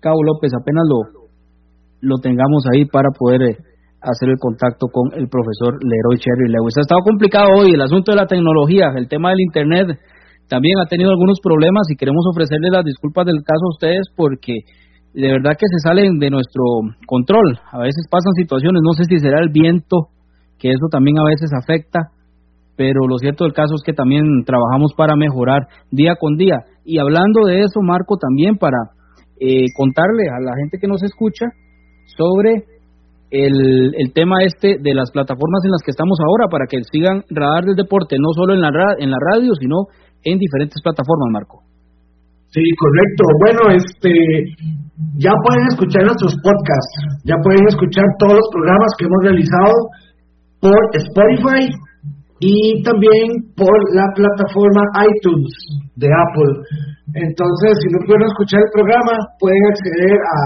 Cabo 0.00 0.22
López, 0.22 0.52
apenas 0.54 0.84
lo, 0.88 1.28
lo 2.00 2.16
tengamos 2.18 2.64
ahí 2.72 2.84
para 2.84 3.10
poder 3.10 3.42
eh, 3.42 3.56
hacer 4.06 4.30
el 4.30 4.38
contacto 4.38 4.86
con 4.86 5.10
el 5.18 5.26
profesor 5.28 5.74
Leroy 5.82 6.18
Cherry 6.22 6.48
Lewis. 6.48 6.78
Ha 6.78 6.86
estado 6.86 7.02
complicado 7.02 7.50
hoy 7.58 7.74
el 7.74 7.82
asunto 7.82 8.12
de 8.12 8.16
la 8.16 8.26
tecnología, 8.26 8.94
el 8.94 9.08
tema 9.08 9.30
del 9.30 9.40
Internet 9.40 9.98
también 10.48 10.78
ha 10.78 10.86
tenido 10.86 11.10
algunos 11.10 11.40
problemas 11.42 11.90
y 11.90 11.96
queremos 11.96 12.24
ofrecerles 12.30 12.70
las 12.70 12.84
disculpas 12.84 13.26
del 13.26 13.42
caso 13.42 13.66
a 13.66 13.74
ustedes 13.74 14.06
porque 14.14 14.62
de 15.12 15.28
verdad 15.32 15.58
que 15.58 15.66
se 15.66 15.82
salen 15.82 16.18
de 16.18 16.30
nuestro 16.30 16.62
control. 17.06 17.58
A 17.72 17.78
veces 17.78 18.06
pasan 18.10 18.32
situaciones, 18.34 18.82
no 18.84 18.92
sé 18.92 19.04
si 19.04 19.18
será 19.18 19.40
el 19.40 19.50
viento, 19.50 20.08
que 20.58 20.70
eso 20.70 20.86
también 20.90 21.18
a 21.18 21.24
veces 21.24 21.50
afecta, 21.52 22.12
pero 22.76 23.08
lo 23.08 23.18
cierto 23.18 23.44
del 23.44 23.54
caso 23.54 23.74
es 23.74 23.82
que 23.84 23.92
también 23.92 24.44
trabajamos 24.44 24.92
para 24.94 25.16
mejorar 25.16 25.66
día 25.90 26.14
con 26.20 26.36
día. 26.36 26.62
Y 26.84 26.98
hablando 26.98 27.46
de 27.46 27.62
eso, 27.62 27.80
Marco, 27.82 28.16
también 28.16 28.56
para 28.56 28.76
eh, 29.40 29.66
contarle 29.76 30.28
a 30.28 30.38
la 30.38 30.52
gente 30.60 30.78
que 30.78 30.86
nos 30.86 31.02
escucha 31.02 31.46
sobre 32.16 32.64
el, 33.30 33.94
el, 33.96 34.12
tema 34.12 34.42
este 34.44 34.76
de 34.80 34.94
las 34.94 35.10
plataformas 35.10 35.64
en 35.64 35.72
las 35.72 35.82
que 35.84 35.90
estamos 35.90 36.18
ahora, 36.20 36.48
para 36.48 36.66
que 36.66 36.78
sigan 36.90 37.22
Radar 37.30 37.64
del 37.64 37.76
Deporte, 37.76 38.16
no 38.18 38.30
solo 38.34 38.54
en 38.54 38.60
la, 38.60 38.70
en 38.98 39.10
la 39.10 39.18
radio, 39.32 39.54
sino 39.58 39.86
en 40.22 40.38
diferentes 40.38 40.80
plataformas, 40.82 41.28
Marco. 41.32 41.62
Sí, 42.54 42.62
correcto. 42.78 43.22
Bueno, 43.42 43.62
este, 43.74 44.12
ya 45.18 45.32
pueden 45.44 45.66
escuchar 45.68 46.04
nuestros 46.04 46.34
podcasts, 46.40 47.20
ya 47.24 47.36
pueden 47.42 47.66
escuchar 47.68 48.04
todos 48.18 48.34
los 48.34 48.48
programas 48.52 48.90
que 48.96 49.04
hemos 49.04 49.22
realizado 49.22 49.74
por 50.60 50.80
Spotify 50.94 51.68
y 52.40 52.82
también 52.82 53.52
por 53.56 53.76
la 53.94 54.06
plataforma 54.14 54.82
iTunes 55.04 55.52
de 55.96 56.08
Apple. 56.08 56.52
Entonces, 57.14 57.70
si 57.82 57.88
no 57.94 58.02
pueden 58.02 58.26
escuchar 58.26 58.58
el 58.58 58.72
programa, 58.74 59.14
pueden 59.38 59.62
acceder 59.70 60.18
a 60.18 60.38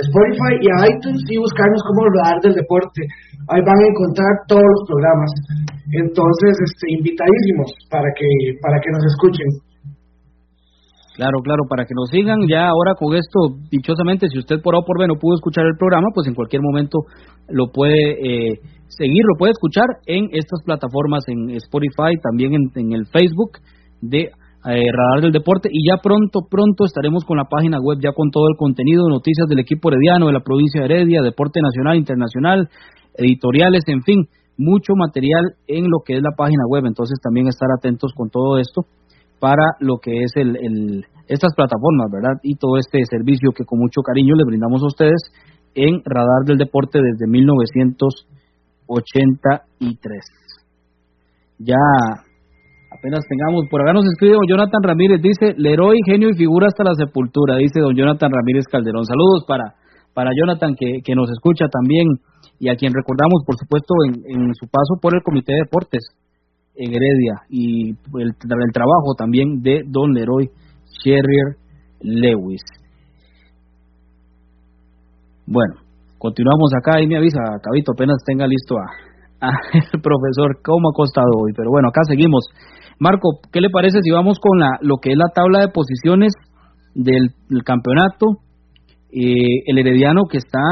Spotify 0.00 0.54
y 0.64 0.68
a 0.72 0.76
iTunes 0.96 1.20
y 1.28 1.36
buscarnos 1.36 1.82
como 1.84 2.08
Radar 2.16 2.40
del 2.40 2.56
Deporte. 2.56 3.04
Ahí 3.52 3.60
van 3.60 3.76
a 3.76 3.90
encontrar 3.90 4.32
todos 4.48 4.64
los 4.64 4.82
programas. 4.88 5.30
Entonces, 5.92 6.52
este, 6.56 6.96
invitadísimos 6.96 7.68
para 7.92 8.08
que, 8.16 8.28
para 8.64 8.80
que 8.80 8.90
nos 8.96 9.04
escuchen. 9.12 9.48
Claro, 11.20 11.44
claro, 11.44 11.68
para 11.68 11.84
que 11.84 11.92
nos 11.94 12.08
sigan. 12.08 12.48
Ya 12.48 12.68
ahora 12.68 12.94
con 12.96 13.14
esto, 13.14 13.60
dichosamente, 13.70 14.28
si 14.32 14.38
usted 14.38 14.56
por 14.62 14.74
A 14.74 14.78
o 14.78 14.84
por 14.86 14.98
B 14.98 15.06
no 15.06 15.20
pudo 15.20 15.34
escuchar 15.34 15.66
el 15.66 15.76
programa, 15.76 16.08
pues 16.14 16.26
en 16.26 16.34
cualquier 16.34 16.62
momento 16.62 17.04
lo 17.48 17.68
puede 17.68 18.16
eh, 18.16 18.60
seguir, 18.88 19.22
lo 19.28 19.36
puede 19.36 19.52
escuchar 19.52 19.84
en 20.06 20.28
estas 20.32 20.62
plataformas, 20.64 21.24
en 21.28 21.50
Spotify, 21.56 22.16
también 22.22 22.52
en, 22.54 22.92
el 22.92 23.04
Facebook 23.06 23.58
de 24.00 24.30
eh, 24.66 24.82
Radar 24.92 25.22
del 25.22 25.32
Deporte. 25.32 25.68
Y 25.72 25.88
ya 25.88 25.96
pronto, 26.02 26.40
pronto 26.50 26.84
estaremos 26.84 27.24
con 27.24 27.38
la 27.38 27.44
página 27.44 27.78
web, 27.80 27.98
ya 28.02 28.12
con 28.12 28.30
todo 28.30 28.48
el 28.50 28.56
contenido, 28.56 29.08
noticias 29.08 29.48
del 29.48 29.60
equipo 29.60 29.90
herediano, 29.90 30.26
de 30.26 30.34
la 30.34 30.40
provincia 30.40 30.80
de 30.80 30.86
Heredia, 30.86 31.22
deporte 31.22 31.60
nacional, 31.60 31.96
internacional, 31.96 32.68
editoriales, 33.16 33.84
en 33.86 34.02
fin 34.02 34.28
mucho 34.60 34.92
material 34.94 35.56
en 35.66 35.88
lo 35.88 36.04
que 36.04 36.16
es 36.16 36.22
la 36.22 36.36
página 36.36 36.66
web, 36.68 36.84
entonces 36.86 37.18
también 37.22 37.48
estar 37.48 37.70
atentos 37.76 38.12
con 38.14 38.28
todo 38.28 38.58
esto 38.58 38.82
para 39.40 39.64
lo 39.80 39.96
que 39.96 40.22
es 40.22 40.30
el, 40.36 40.54
el, 40.56 41.06
estas 41.28 41.54
plataformas, 41.56 42.10
¿verdad? 42.12 42.38
Y 42.42 42.56
todo 42.56 42.76
este 42.76 42.98
servicio 43.08 43.52
que 43.56 43.64
con 43.64 43.78
mucho 43.78 44.02
cariño 44.02 44.34
le 44.36 44.44
brindamos 44.44 44.82
a 44.82 44.86
ustedes 44.86 45.32
en 45.74 46.02
Radar 46.04 46.44
del 46.44 46.58
Deporte 46.58 47.00
desde 47.00 47.26
1983. 47.26 50.24
Ya 51.58 51.76
apenas 52.90 53.24
tengamos, 53.28 53.66
por 53.70 53.82
acá 53.82 53.92
nos 53.92 54.04
escribe 54.04 54.34
don 54.34 54.48
Jonathan 54.48 54.82
Ramírez, 54.82 55.22
dice, 55.22 55.54
Leroy, 55.56 55.98
genio 56.04 56.28
y 56.30 56.36
figura 56.36 56.66
hasta 56.66 56.84
la 56.84 56.94
sepultura, 56.94 57.56
dice 57.56 57.80
don 57.80 57.94
Jonathan 57.94 58.30
Ramírez 58.30 58.66
Calderón. 58.70 59.04
Saludos 59.04 59.44
para, 59.46 59.74
para 60.14 60.30
Jonathan 60.36 60.74
que, 60.78 61.00
que 61.04 61.14
nos 61.14 61.30
escucha 61.30 61.66
también 61.70 62.06
y 62.60 62.68
a 62.68 62.76
quien 62.76 62.92
recordamos, 62.92 63.42
por 63.46 63.56
supuesto, 63.56 63.94
en, 64.04 64.54
su 64.54 64.66
paso 64.66 65.00
por 65.00 65.14
el 65.14 65.22
Comité 65.22 65.52
de 65.52 65.64
Deportes 65.64 66.04
en 66.76 66.92
Heredia 66.92 67.40
y 67.48 67.90
el, 67.90 68.34
trabajo 68.72 69.14
también 69.16 69.62
de 69.62 69.82
Don 69.86 70.12
Leroy 70.12 70.50
Sherrier 71.02 71.56
Lewis. 72.00 72.60
Bueno, 75.46 75.74
continuamos 76.18 76.70
acá 76.78 77.00
y 77.00 77.06
me 77.06 77.16
avisa, 77.16 77.40
Cabito, 77.62 77.92
apenas 77.92 78.18
tenga 78.24 78.46
listo 78.46 78.76
a, 78.76 79.09
el 79.72 80.00
profesor 80.00 80.60
cómo 80.64 80.90
ha 80.90 80.94
costado 80.94 81.30
hoy, 81.42 81.52
pero 81.56 81.70
bueno, 81.70 81.88
acá 81.88 82.02
seguimos. 82.06 82.46
Marco, 82.98 83.40
¿qué 83.52 83.60
le 83.60 83.70
parece 83.70 83.98
si 84.02 84.10
vamos 84.10 84.38
con 84.40 84.58
la, 84.58 84.78
lo 84.82 84.96
que 84.96 85.12
es 85.12 85.16
la 85.16 85.32
tabla 85.34 85.60
de 85.60 85.68
posiciones 85.68 86.32
del 86.94 87.32
campeonato? 87.64 88.40
eh, 89.12 89.66
el 89.66 89.78
Herediano 89.78 90.22
que 90.30 90.38
está, 90.38 90.62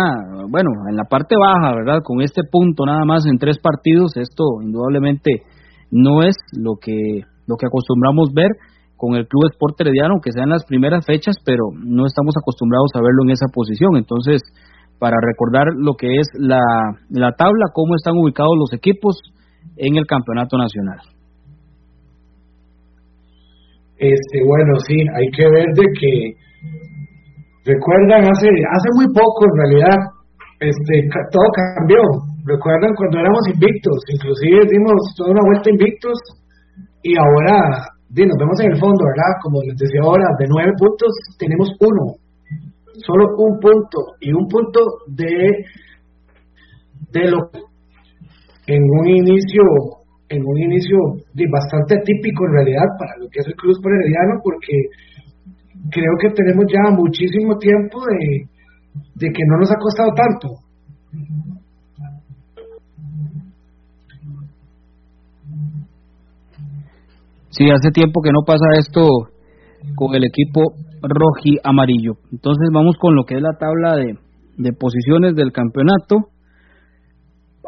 bueno, 0.49 0.71
en 0.89 0.97
la 0.97 1.05
parte 1.05 1.35
baja, 1.37 1.75
¿verdad? 1.75 2.03
Con 2.05 2.23
este 2.23 2.43
punto 2.51 2.87
nada 2.87 3.05
más 3.05 3.27
en 3.27 3.39
tres 3.39 3.59
partidos, 3.59 4.17
esto 4.17 4.63
indudablemente 4.63 5.43
no 5.91 6.23
es 6.23 6.37
lo 6.53 6.77
que, 6.81 7.23
lo 7.47 7.57
que 7.57 7.67
acostumbramos 7.67 8.33
ver 8.33 8.51
con 8.97 9.15
el 9.15 9.27
Club 9.27 9.51
Sport 9.53 9.81
Herediano, 9.81 10.21
que 10.23 10.33
sea 10.33 10.45
en 10.45 10.51
las 10.51 10.65
primeras 10.65 11.05
fechas, 11.07 11.37
pero 11.45 11.71
no 11.73 12.07
estamos 12.07 12.35
acostumbrados 12.37 12.91
a 12.95 13.01
verlo 13.01 13.23
en 13.25 13.31
esa 13.31 13.47
posición. 13.53 13.97
Entonces, 13.97 14.43
para 14.99 15.17
recordar 15.21 15.67
lo 15.77 15.95
que 15.95 16.17
es 16.17 16.29
la, 16.39 16.61
la 17.11 17.33
tabla, 17.33 17.67
cómo 17.73 17.95
están 17.95 18.15
ubicados 18.17 18.55
los 18.59 18.73
equipos 18.73 19.21
en 19.77 19.97
el 19.97 20.07
campeonato 20.07 20.57
nacional. 20.59 20.99
Este, 23.99 24.39
bueno, 24.47 24.79
sí, 24.87 24.95
hay 24.95 25.27
que 25.35 25.45
ver 25.49 25.67
de 25.75 25.85
que 25.99 26.49
Recuerdan 27.69 28.25
hace 28.25 28.49
hace 28.49 28.89
muy 28.97 29.13
poco 29.13 29.45
en 29.45 29.55
realidad, 29.61 29.97
este 30.57 31.05
todo 31.29 31.47
cambió. 31.77 32.01
Recuerdan 32.49 32.97
cuando 32.97 33.21
éramos 33.21 33.45
invictos, 33.53 34.01
inclusive 34.09 34.73
dimos 34.73 34.97
toda 35.21 35.37
una 35.37 35.45
vuelta 35.45 35.69
invictos 35.69 36.17
y 37.05 37.13
ahora 37.13 37.93
nos 38.09 38.39
vemos 38.41 38.57
en 38.65 38.73
el 38.73 38.79
fondo, 38.81 39.05
¿verdad? 39.05 39.33
Como 39.45 39.61
les 39.69 39.77
decía 39.77 40.01
ahora, 40.01 40.25
de 40.41 40.47
nueve 40.49 40.73
puntos 40.81 41.13
tenemos 41.37 41.69
uno, 41.77 42.17
solo 43.05 43.35
un 43.39 43.59
punto 43.61 43.99
y 44.21 44.33
un 44.33 44.47
punto 44.49 44.81
de 45.07 45.65
de 47.13 47.31
lo 47.31 47.51
en 48.67 48.83
un 48.83 49.09
inicio 49.09 49.63
en 50.29 50.45
un 50.45 50.59
inicio 50.59 50.97
bastante 51.51 51.97
típico 52.05 52.45
en 52.47 52.53
realidad 52.53 52.87
para 52.99 53.17
lo 53.19 53.29
que 53.31 53.41
es 53.41 53.47
el 53.47 53.55
Cruz 53.55 53.79
Herediano 53.83 54.41
porque 54.43 54.73
creo 55.91 56.13
que 56.21 56.31
tenemos 56.31 56.65
ya 56.69 56.91
muchísimo 56.91 57.57
tiempo 57.59 57.99
de, 58.05 59.33
que 59.33 59.45
no 59.47 59.59
nos 59.59 59.71
ha 59.71 59.77
costado 59.77 60.11
tanto. 60.15 60.49
Sí, 67.51 67.71
hace 67.71 67.91
tiempo 67.91 68.21
que 68.23 68.31
no 68.31 68.45
pasa 68.47 68.65
esto 68.79 69.07
con 69.97 70.15
el 70.15 70.25
equipo 70.25 70.61
roji 71.03 71.59
amarillo. 71.65 72.15
Entonces 72.33 72.69
vamos 72.73 72.97
con 72.99 73.15
lo 73.15 73.25
que 73.25 73.37
es 73.37 73.43
la 73.43 73.57
tabla 73.59 73.97
de, 73.97 74.15
de 74.57 74.73
posiciones 74.73 75.35
del 75.35 75.53
campeonato 75.53 76.17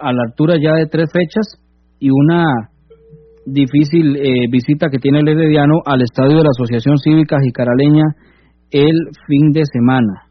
a 0.01 0.12
la 0.12 0.23
altura 0.29 0.55
ya 0.61 0.75
de 0.75 0.87
tres 0.87 1.11
fechas 1.12 1.61
y 1.99 2.11
una 2.11 2.71
difícil 3.47 4.16
eh, 4.16 4.49
visita 4.51 4.88
que 4.90 4.99
tiene 4.99 5.21
el 5.21 5.29
Herediano 5.29 5.81
al 5.85 6.03
estadio 6.03 6.38
de 6.38 6.45
la 6.45 6.55
Asociación 6.57 6.97
Cívica 6.99 7.37
Jicaraleña 7.43 8.05
el 8.71 8.97
fin 9.27 9.53
de 9.53 9.62
semana. 9.71 10.31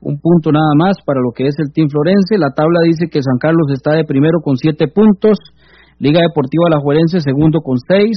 Un 0.00 0.20
punto 0.20 0.52
nada 0.52 0.72
más 0.76 0.96
para 1.04 1.20
lo 1.20 1.32
que 1.34 1.46
es 1.46 1.54
el 1.58 1.72
Team 1.72 1.88
Florense. 1.90 2.38
La 2.38 2.54
tabla 2.54 2.80
dice 2.84 3.08
que 3.10 3.22
San 3.22 3.38
Carlos 3.38 3.66
está 3.72 3.92
de 3.92 4.04
primero 4.04 4.38
con 4.42 4.56
siete 4.56 4.86
puntos, 4.88 5.38
Liga 5.98 6.20
Deportiva 6.20 6.70
La 6.70 6.80
Juerense 6.80 7.20
segundo 7.20 7.60
con 7.60 7.76
seis, 7.88 8.16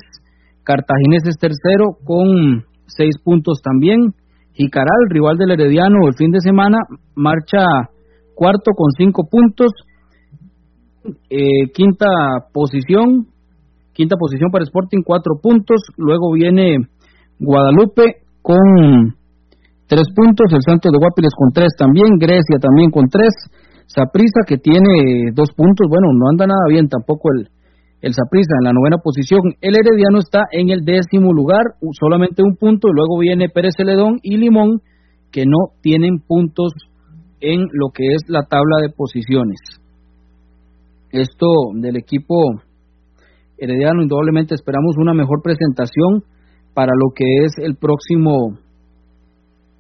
Cartaginés 0.64 1.24
es 1.26 1.38
tercero 1.38 1.98
con 2.04 2.64
seis 2.96 3.16
puntos 3.24 3.62
también. 3.64 4.14
Jicaral, 4.54 5.10
rival 5.10 5.38
del 5.38 5.52
Herediano 5.52 6.08
el 6.08 6.16
fin 6.16 6.32
de 6.32 6.42
semana, 6.42 6.78
marcha 7.16 7.64
cuarto 8.36 8.72
con 8.76 8.92
cinco 8.98 9.28
puntos. 9.30 9.72
Eh, 11.30 11.72
quinta 11.74 12.08
posición, 12.54 13.28
Quinta 14.00 14.16
posición 14.16 14.50
para 14.50 14.64
Sporting, 14.64 15.04
cuatro 15.04 15.36
puntos. 15.44 15.84
Luego 15.98 16.32
viene 16.32 16.88
Guadalupe 17.38 18.24
con 18.42 19.12
tres 19.88 20.08
puntos. 20.16 20.48
El 20.54 20.64
Santos 20.66 20.90
de 20.94 20.98
Guapiles 20.98 21.36
con 21.36 21.52
tres 21.52 21.76
también. 21.78 22.16
Grecia 22.18 22.64
también 22.64 22.92
con 22.92 23.10
tres. 23.12 23.28
Saprisa 23.88 24.48
que 24.48 24.56
tiene 24.56 25.36
dos 25.36 25.52
puntos. 25.52 25.84
Bueno, 25.90 26.16
no 26.16 26.30
anda 26.32 26.48
nada 26.48 26.64
bien 26.70 26.88
tampoco 26.88 27.28
el, 27.36 27.50
el 28.02 28.14
Saprisa 28.14 28.56
en 28.60 28.66
la 28.66 28.74
novena 28.74 28.98
posición. 29.04 29.42
El 29.62 29.76
Herediano 29.76 30.20
está 30.20 30.44
en 30.52 30.70
el 30.70 30.86
décimo 30.86 31.34
lugar, 31.34 31.64
solamente 32.00 32.44
un 32.44 32.56
punto. 32.56 32.88
Luego 32.94 33.20
viene 33.20 33.50
Pérez 33.50 33.74
Celedón 33.78 34.20
y 34.24 34.38
Limón, 34.38 34.82
que 35.32 35.46
no 35.46 35.76
tienen 35.82 36.20
puntos 36.20 36.74
en 37.42 37.62
lo 37.72 37.90
que 37.94 38.14
es 38.14 38.22
la 38.28 38.44
tabla 38.44 38.78
de 38.82 38.90
posiciones. 38.90 39.60
Esto 41.12 41.48
del 41.76 41.98
equipo 41.98 42.36
Herediano, 43.58 44.02
indudablemente 44.02 44.56
esperamos 44.56 44.96
una 44.98 45.14
mejor 45.14 45.42
presentación 45.44 46.24
para 46.74 46.92
lo 46.96 47.12
que 47.14 47.26
es 47.44 47.52
el 47.58 47.76
próximo 47.76 48.58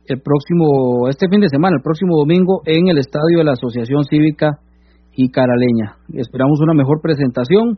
el 0.06 0.22
próximo 0.22 1.08
este 1.08 1.28
fin 1.30 1.40
de 1.40 1.50
semana, 1.50 1.78
el 1.78 1.84
próximo 1.84 2.18
domingo 2.18 2.62
en 2.66 2.88
el 2.88 2.98
estadio 2.98 3.38
de 3.38 3.44
la 3.44 3.52
Asociación 3.52 4.04
Cívica 4.06 4.58
y 5.16 5.30
Caraleña. 5.30 5.98
Esperamos 6.14 6.60
una 6.62 6.74
mejor 6.74 7.00
presentación 7.02 7.78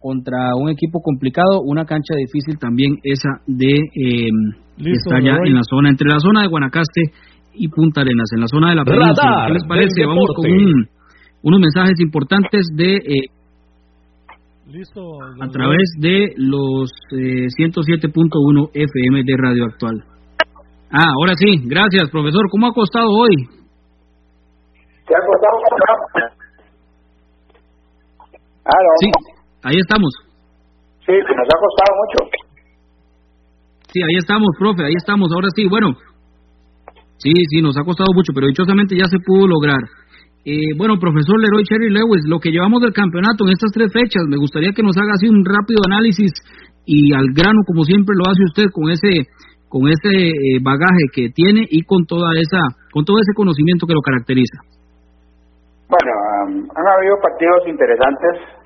contra 0.00 0.54
un 0.56 0.70
equipo 0.70 1.00
complicado, 1.00 1.60
una 1.62 1.84
cancha 1.84 2.14
difícil 2.16 2.58
también 2.58 2.96
esa 3.02 3.42
de 3.46 3.74
eh, 3.74 4.30
está 4.78 5.20
ya 5.20 5.36
en 5.44 5.54
la 5.54 5.62
zona, 5.62 5.90
entre 5.90 6.08
la 6.08 6.20
zona 6.20 6.42
de 6.42 6.48
Guanacaste 6.48 7.02
y 7.54 7.68
Punta 7.68 8.02
Arenas, 8.02 8.28
en 8.34 8.40
la 8.40 8.46
zona 8.46 8.70
de 8.70 8.76
la 8.76 8.84
península. 8.84 9.44
¿Qué 9.48 9.52
les 9.54 9.64
parece? 9.64 10.06
Vamos 10.06 10.30
con 10.36 10.46
unos 11.42 11.60
mensajes 11.60 12.00
importantes 12.00 12.66
de 12.74 12.96
eh, 12.96 13.30
a 15.40 15.48
través 15.48 15.90
de 15.98 16.34
los 16.36 16.90
eh, 17.12 17.48
107.1 17.58 18.70
FM 18.74 19.22
de 19.24 19.36
Radio 19.36 19.64
Actual. 19.64 20.04
Ah, 20.90 21.10
ahora 21.18 21.34
sí, 21.36 21.62
gracias, 21.66 22.10
profesor. 22.10 22.48
¿Cómo 22.50 22.66
ha 22.66 22.72
costado 22.72 23.08
hoy? 23.08 23.34
¿Te 25.06 25.14
ha 25.14 25.20
costado? 25.26 25.58
Sí, 29.00 29.10
ahí 29.62 29.76
estamos. 29.78 30.12
Sí, 31.06 31.12
que 31.12 31.34
nos 31.34 31.48
ha 31.48 31.58
costado 31.58 31.92
mucho. 31.96 32.18
Sí, 33.92 34.00
ahí 34.02 34.16
estamos, 34.18 34.48
profe, 34.58 34.84
ahí 34.84 34.96
estamos. 34.96 35.32
Ahora 35.32 35.48
sí, 35.54 35.66
bueno. 35.66 35.96
Sí, 37.18 37.32
sí, 37.50 37.62
nos 37.62 37.76
ha 37.76 37.82
costado 37.82 38.12
mucho, 38.14 38.32
pero 38.32 38.46
dichosamente 38.46 38.94
ya 38.94 39.06
se 39.06 39.18
pudo 39.24 39.48
lograr. 39.48 39.80
Eh, 40.44 40.72
bueno, 40.76 40.96
profesor 41.00 41.34
Leroy 41.40 41.64
Cherry 41.64 41.90
Lewis, 41.90 42.22
lo 42.28 42.38
que 42.38 42.50
llevamos 42.50 42.80
del 42.80 42.92
campeonato 42.92 43.44
en 43.44 43.52
estas 43.52 43.72
tres 43.72 43.92
fechas, 43.92 44.22
me 44.28 44.38
gustaría 44.38 44.72
que 44.72 44.82
nos 44.82 44.96
haga 44.96 45.12
así 45.14 45.28
un 45.28 45.44
rápido 45.44 45.82
análisis 45.84 46.30
y 46.86 47.12
al 47.12 47.26
grano, 47.34 47.60
como 47.66 47.82
siempre 47.82 48.14
lo 48.16 48.30
hace 48.30 48.44
usted, 48.44 48.70
con 48.72 48.88
ese 48.90 49.28
con 49.68 49.84
ese 49.84 50.08
eh, 50.08 50.58
bagaje 50.62 51.12
que 51.12 51.28
tiene 51.28 51.66
y 51.68 51.84
con 51.84 52.06
toda 52.06 52.32
esa 52.40 52.60
con 52.92 53.04
todo 53.04 53.18
ese 53.20 53.36
conocimiento 53.36 53.86
que 53.86 53.92
lo 53.92 54.00
caracteriza. 54.00 54.64
Bueno, 55.88 56.12
han 56.72 56.86
habido 56.96 57.16
partidos 57.20 57.68
interesantes 57.68 58.57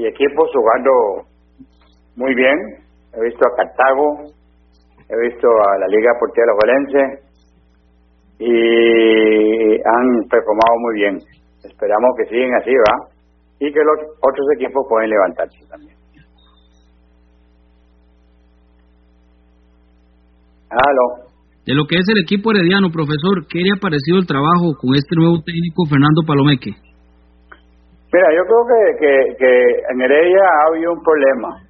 y 0.00 0.06
equipos 0.06 0.48
jugando 0.54 0.90
muy 2.16 2.34
bien. 2.34 2.56
He 3.12 3.20
visto 3.22 3.44
a 3.46 3.54
Cartago, 3.54 4.32
he 5.08 5.28
visto 5.28 5.46
a 5.46 5.78
la 5.78 5.86
Liga 5.88 6.12
Portera 6.18 6.52
Valencia 6.56 7.20
y 8.38 9.74
han 9.76 10.24
performado 10.30 10.74
muy 10.80 10.94
bien. 10.94 11.18
Esperamos 11.62 12.10
que 12.16 12.30
sigan 12.30 12.54
así, 12.54 12.70
¿va? 12.70 13.12
Y 13.58 13.70
que 13.70 13.80
los 13.80 14.16
otros 14.22 14.46
equipos 14.56 14.86
pueden 14.88 15.10
levantarse 15.10 15.66
también. 15.68 15.96
Aló. 20.70 21.28
De 21.66 21.74
lo 21.74 21.84
que 21.84 21.96
es 21.96 22.08
el 22.08 22.22
equipo 22.22 22.52
herediano, 22.52 22.88
profesor, 22.90 23.46
¿qué 23.50 23.58
le 23.58 23.72
ha 23.76 23.80
parecido 23.80 24.18
el 24.18 24.26
trabajo 24.26 24.72
con 24.80 24.94
este 24.94 25.14
nuevo 25.16 25.42
técnico 25.44 25.84
Fernando 25.90 26.22
Palomeque? 26.26 26.89
Mira, 28.12 28.26
yo 28.34 28.44
creo 28.44 28.66
que, 28.66 28.98
que, 28.98 29.36
que 29.36 29.82
en 29.90 30.00
Heredia 30.00 30.42
ha 30.42 30.68
habido 30.68 30.92
un 30.92 31.02
problema. 31.02 31.62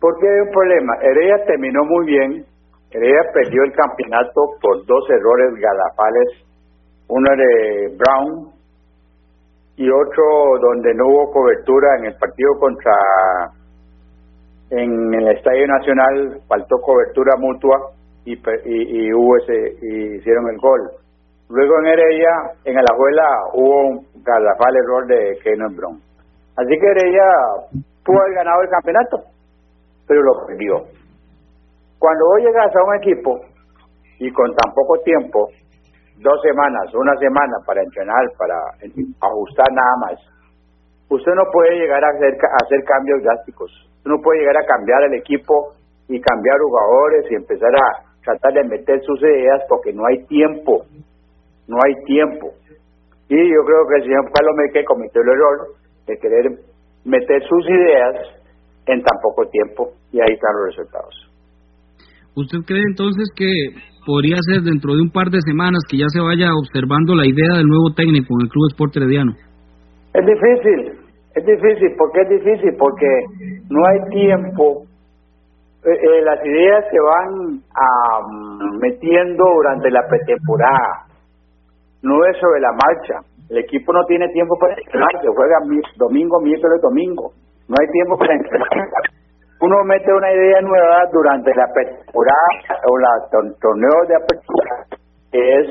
¿Por 0.00 0.18
qué 0.18 0.28
hay 0.28 0.40
un 0.40 0.50
problema? 0.50 0.94
Heredia 1.02 1.44
terminó 1.44 1.84
muy 1.84 2.06
bien, 2.06 2.46
Heredia 2.90 3.30
perdió 3.34 3.62
el 3.64 3.72
campeonato 3.72 4.56
por 4.60 4.84
dos 4.86 5.04
errores 5.10 5.54
galapales, 5.60 6.28
uno 7.08 7.30
de 7.36 7.96
Brown 7.98 8.60
y 9.76 9.88
otro 9.90 10.58
donde 10.60 10.94
no 10.94 11.06
hubo 11.06 11.32
cobertura 11.32 11.96
en 11.98 12.06
el 12.06 12.14
partido 12.16 12.50
contra 12.58 12.92
en 14.70 15.14
el 15.14 15.28
Estadio 15.36 15.66
Nacional 15.66 16.40
faltó 16.46 16.76
cobertura 16.80 17.34
mutua 17.38 17.90
y, 18.24 18.34
y, 18.34 19.12
hubo 19.12 19.36
ese 19.38 19.76
y 19.82 20.16
hicieron 20.16 20.48
el 20.50 20.58
gol. 20.58 20.80
Luego 21.50 21.80
en 21.80 21.86
Heredia, 21.86 22.30
en 22.64 22.78
Alajuela, 22.78 23.26
hubo 23.54 23.80
un 23.88 24.06
galapal 24.22 24.76
error 24.76 25.06
de 25.08 25.36
Kenan 25.42 25.74
Brown. 25.74 26.00
Así 26.56 26.78
que 26.78 26.86
Heredia 26.86 27.26
pudo 28.04 28.20
haber 28.20 28.34
ganado 28.34 28.62
el 28.62 28.68
campeonato, 28.70 29.18
pero 30.06 30.22
lo 30.22 30.46
perdió. 30.46 30.86
Cuando 31.98 32.24
vos 32.26 32.38
llegas 32.38 32.70
a 32.70 32.84
un 32.84 32.94
equipo 33.02 33.40
y 34.20 34.30
con 34.30 34.54
tan 34.54 34.72
poco 34.72 35.02
tiempo, 35.02 35.48
dos 36.18 36.40
semanas, 36.40 36.94
una 36.94 37.16
semana 37.16 37.58
para 37.66 37.82
entrenar, 37.82 38.30
para 38.38 38.54
ajustar 39.20 39.66
nada 39.72 39.96
más, 40.06 40.20
usted 41.08 41.32
no 41.34 41.50
puede 41.50 41.80
llegar 41.80 42.04
a 42.04 42.10
hacer, 42.10 42.38
hacer 42.62 42.84
cambios 42.84 43.22
drásticos. 43.24 43.72
Usted 43.98 44.10
no 44.10 44.22
puede 44.22 44.38
llegar 44.38 44.56
a 44.56 44.66
cambiar 44.66 45.02
el 45.02 45.14
equipo 45.14 45.74
y 46.06 46.20
cambiar 46.20 46.58
jugadores 46.60 47.26
y 47.28 47.34
empezar 47.34 47.74
a 47.74 48.06
tratar 48.22 48.52
de 48.52 48.64
meter 48.64 49.00
sus 49.02 49.20
ideas 49.20 49.62
porque 49.68 49.92
no 49.92 50.06
hay 50.06 50.24
tiempo. 50.26 50.84
No 51.70 51.78
hay 51.86 51.94
tiempo. 52.04 52.50
Y 53.30 53.38
yo 53.38 53.60
creo 53.62 53.86
que 53.86 53.96
el 53.98 54.02
señor 54.02 54.26
Palomeque 54.34 54.84
cometió 54.84 55.22
el 55.22 55.28
error 55.30 55.58
de 56.06 56.18
querer 56.18 56.44
meter 57.04 57.40
sus 57.46 57.64
ideas 57.70 58.42
en 58.86 58.98
tan 59.02 59.16
poco 59.22 59.46
tiempo 59.46 59.94
y 60.10 60.18
ahí 60.18 60.34
están 60.34 60.50
los 60.58 60.74
resultados. 60.74 61.14
¿Usted 62.34 62.58
cree 62.66 62.82
entonces 62.90 63.30
que 63.36 63.46
podría 64.04 64.36
ser 64.42 64.62
dentro 64.62 64.94
de 64.94 65.02
un 65.02 65.10
par 65.10 65.30
de 65.30 65.38
semanas 65.46 65.86
que 65.88 65.98
ya 65.98 66.08
se 66.08 66.20
vaya 66.20 66.50
observando 66.58 67.14
la 67.14 67.26
idea 67.26 67.54
del 67.54 67.66
nuevo 67.66 67.94
técnico 67.94 68.34
en 68.34 68.46
el 68.46 68.50
Club 68.50 68.66
Sport 68.74 68.96
Herediano? 68.96 69.32
Es 70.14 70.26
difícil, 70.26 70.98
es 71.38 71.44
difícil. 71.46 71.94
¿Por 71.96 72.10
qué 72.10 72.20
es 72.22 72.30
difícil? 72.30 72.74
Porque 72.78 73.06
no 73.70 73.80
hay 73.86 74.10
tiempo. 74.10 74.90
Eh, 75.86 75.94
eh, 75.94 76.22
las 76.22 76.44
ideas 76.44 76.84
se 76.90 76.98
van 76.98 77.62
um, 77.62 78.78
metiendo 78.82 79.44
durante 79.54 79.90
la 79.90 80.02
pretemporada. 80.08 81.06
No 82.02 82.24
es 82.24 82.36
sobre 82.38 82.60
la 82.60 82.72
marcha. 82.72 83.20
El 83.48 83.58
equipo 83.58 83.92
no 83.92 84.04
tiene 84.04 84.28
tiempo 84.28 84.56
para 84.58 84.74
entrenar. 84.74 85.10
Se 85.20 85.28
juega 85.28 85.58
domingo, 85.96 86.40
miércoles, 86.40 86.80
domingo. 86.82 87.32
No 87.68 87.74
hay 87.78 87.86
tiempo 87.92 88.16
para 88.16 88.34
entrenar 88.34 88.68
uno 89.60 89.84
mete 89.84 90.12
una 90.12 90.32
idea 90.32 90.60
nueva 90.62 91.04
durante 91.12 91.54
la 91.54 91.64
apertura 91.64 92.32
o 92.88 92.98
la 92.98 93.12
torneo 93.60 93.98
de 94.08 94.16
apertura, 94.16 94.72
es 95.32 95.66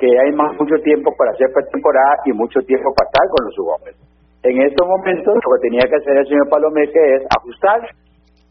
que 0.00 0.08
hay 0.08 0.32
más 0.32 0.56
mucho 0.58 0.76
tiempo 0.82 1.12
para 1.16 1.32
hacer 1.32 1.52
pretemporada 1.52 2.24
y 2.24 2.32
mucho 2.32 2.60
tiempo 2.60 2.88
para 2.96 3.08
estar 3.08 3.26
con 3.28 3.44
los 3.44 3.56
jugadores. 3.56 3.96
En 4.44 4.62
estos 4.62 4.86
momentos 4.88 5.34
lo 5.34 5.50
que 5.56 5.68
tenía 5.68 5.84
que 5.90 5.96
hacer 5.96 6.16
el 6.16 6.26
señor 6.26 6.48
Palomeque 6.48 7.16
es 7.16 7.22
ajustar 7.36 7.80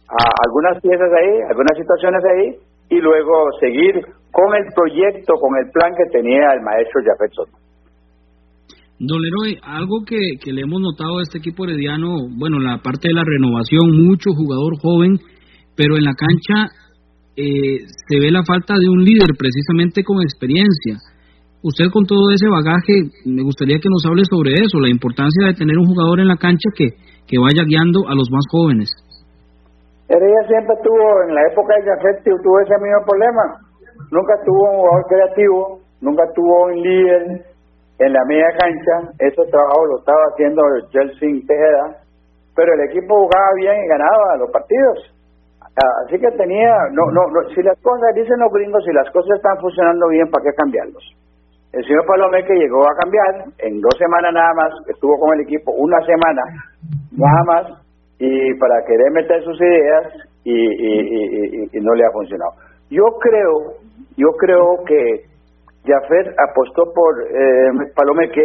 a 0.09 0.21
algunas 0.45 0.79
piezas 0.81 1.09
ahí, 1.09 1.41
algunas 1.49 1.75
situaciones 1.75 2.21
ahí, 2.25 2.45
y 2.89 2.99
luego 2.99 3.51
seguir 3.59 3.95
con 4.31 4.55
el 4.55 4.65
proyecto, 4.73 5.33
con 5.39 5.51
el 5.57 5.71
plan 5.71 5.91
que 5.97 6.11
tenía 6.11 6.53
el 6.53 6.61
maestro 6.61 7.01
Jafet 7.03 7.33
Soto. 7.33 7.57
Don 8.99 9.21
algo 9.61 10.03
que, 10.05 10.17
que, 10.43 10.51
le 10.51 10.61
hemos 10.61 10.81
notado 10.81 11.19
a 11.19 11.21
este 11.21 11.37
equipo 11.37 11.65
herediano, 11.65 12.17
bueno, 12.35 12.57
la 12.57 12.81
parte 12.81 13.09
de 13.09 13.13
la 13.13 13.23
renovación, 13.23 13.93
mucho 13.93 14.31
jugador 14.33 14.73
joven, 14.81 15.19
pero 15.75 15.97
en 15.97 16.03
la 16.03 16.15
cancha 16.15 16.73
eh, 17.35 17.85
se 17.85 18.19
ve 18.19 18.31
la 18.31 18.43
falta 18.43 18.73
de 18.73 18.89
un 18.89 19.05
líder 19.05 19.29
precisamente 19.37 20.03
con 20.03 20.21
experiencia. 20.23 20.97
Usted 21.61 21.85
con 21.93 22.05
todo 22.05 22.31
ese 22.31 22.47
bagaje, 22.49 23.13
me 23.25 23.43
gustaría 23.43 23.77
que 23.77 23.89
nos 23.89 24.03
hable 24.05 24.23
sobre 24.25 24.53
eso, 24.53 24.79
la 24.79 24.89
importancia 24.89 25.45
de 25.45 25.53
tener 25.53 25.77
un 25.77 25.85
jugador 25.85 26.19
en 26.19 26.27
la 26.27 26.37
cancha 26.37 26.69
que, 26.75 26.89
que 27.27 27.37
vaya 27.37 27.65
guiando 27.67 28.09
a 28.09 28.15
los 28.15 28.31
más 28.31 28.45
jóvenes. 28.49 28.89
Heredia 30.09 30.47
siempre 30.47 30.75
tuvo, 30.83 31.23
en 31.23 31.35
la 31.35 31.41
época 31.51 31.75
de 31.75 31.83
Jafet, 31.83 32.23
tuvo 32.23 32.59
ese 32.61 32.77
mismo 32.79 33.03
problema. 33.05 33.59
Nunca 34.11 34.35
tuvo 34.45 34.71
un 34.71 34.77
jugador 34.77 35.05
creativo, 35.07 35.79
nunca 36.01 36.23
tuvo 36.33 36.65
un 36.65 36.81
líder, 36.81 37.45
en 37.99 38.13
la 38.13 38.23
media 38.25 38.47
cancha, 38.59 39.09
ese 39.17 39.41
trabajo 39.49 39.85
lo 39.85 39.97
estaba 39.99 40.21
haciendo 40.31 40.61
Chelsea 40.89 41.41
Tejeda, 41.47 41.97
pero 42.55 42.73
el 42.73 42.81
equipo 42.89 43.25
jugaba 43.25 43.49
bien 43.55 43.73
y 43.73 43.87
ganaba 43.87 44.37
los 44.37 44.51
partidos. 44.51 45.17
Ah, 45.61 46.05
así 46.05 46.17
que 46.19 46.29
tenía, 46.37 46.73
no, 46.91 47.09
no, 47.11 47.21
si 47.53 47.61
las 47.61 47.77
cosas, 47.81 48.13
dicen 48.15 48.39
los 48.39 48.51
gringos, 48.53 48.83
si 48.85 48.93
las 48.93 49.09
cosas 49.11 49.37
están 49.37 49.57
funcionando 49.59 50.07
bien, 50.09 50.29
¿para 50.29 50.43
qué 50.43 50.53
cambiarlos? 50.55 51.03
El 51.73 51.83
señor 51.83 52.05
que 52.45 52.53
llegó 52.53 52.81
a 52.81 52.95
cambiar 53.01 53.53
en 53.59 53.81
dos 53.81 53.93
semanas 53.97 54.33
nada 54.33 54.53
más, 54.55 54.73
estuvo 54.87 55.19
con 55.19 55.33
el 55.33 55.41
equipo 55.41 55.71
una 55.73 55.99
semana 56.05 56.41
nada 57.11 57.43
más, 57.45 57.86
y 58.19 58.53
para 58.55 58.83
querer 58.85 59.11
meter 59.11 59.43
sus 59.43 59.59
ideas 59.61 60.13
y, 60.43 61.67
y, 61.75 61.81
no 61.81 61.93
le 61.93 62.05
ha 62.05 62.11
funcionado. 62.11 62.51
Yo 62.89 63.03
creo, 63.19 63.77
yo 64.15 64.29
creo 64.37 64.83
que 64.85 65.25
Jafet 65.85 66.33
apostó 66.39 66.91
por 66.93 67.21
eh, 67.21 67.91
Palomeque 67.95 68.43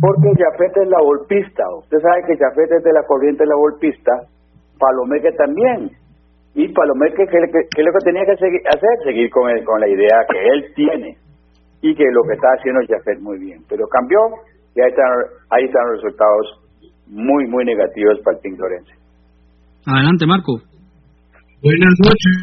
porque 0.00 0.28
Jafet 0.38 0.76
es 0.82 0.88
la 0.88 1.00
golpista. 1.02 1.64
Usted 1.78 1.98
sabe 1.98 2.22
que 2.26 2.36
Jafet 2.36 2.72
es 2.78 2.84
de 2.84 2.92
la 2.92 3.02
corriente 3.06 3.42
de 3.42 3.48
la 3.48 3.56
golpista, 3.56 4.12
Palomeque 4.78 5.32
también. 5.32 5.90
Y 6.54 6.72
Palomeque, 6.72 7.26
¿qué, 7.26 7.38
es 7.38 7.84
lo 7.84 7.92
que 7.92 8.04
tenía 8.04 8.24
que 8.24 8.32
hacer? 8.32 8.98
Seguir 9.04 9.30
con, 9.30 9.50
con 9.64 9.80
la 9.80 9.88
idea 9.88 10.24
que 10.30 10.48
él 10.48 10.72
tiene 10.74 11.16
y 11.80 11.94
que 11.94 12.04
lo 12.12 12.22
que 12.22 12.34
está 12.34 12.48
haciendo 12.58 12.80
Jafet 12.88 13.20
muy 13.20 13.38
bien. 13.38 13.62
Pero 13.68 13.86
cambió 13.88 14.20
y 14.74 14.80
ahí 14.80 14.90
están, 14.90 15.10
ahí 15.50 15.64
están 15.64 15.82
los 15.88 16.02
resultados 16.02 16.62
muy, 17.08 17.46
muy 17.46 17.64
negativos 17.64 18.20
para 18.24 18.36
el 18.36 18.42
Team 18.42 18.56
Lorenzo. 18.58 19.01
Adelante, 19.84 20.26
Marco. 20.26 20.62
Buenas 21.62 21.94
noches. 22.06 22.34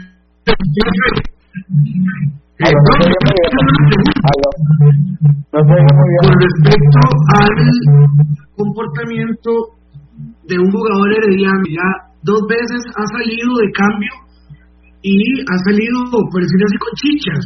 Con 6.20 6.36
respecto 6.44 7.00
al 7.40 7.56
comportamiento 8.58 9.52
de 10.48 10.60
un 10.60 10.70
jugador 10.70 11.14
herediano. 11.16 11.64
Ya 11.70 12.12
dos 12.24 12.42
veces 12.50 12.84
ha 12.98 13.06
salido 13.08 13.56
de 13.56 13.72
cambio 13.72 14.12
y 15.02 15.40
ha 15.48 15.58
salido, 15.64 16.12
por 16.30 16.42
decirlo 16.42 16.66
así, 16.68 16.78
con 16.78 16.94
chichas. 17.00 17.46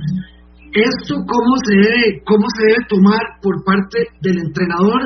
¿Esto 0.73 1.21
cómo 1.21 1.53
se, 1.69 1.75
debe, 1.75 2.23
cómo 2.25 2.47
se 2.57 2.65
debe 2.65 2.87
tomar 2.89 3.21
por 3.43 3.63
parte 3.63 4.07
del 4.21 4.39
entrenador 4.39 5.01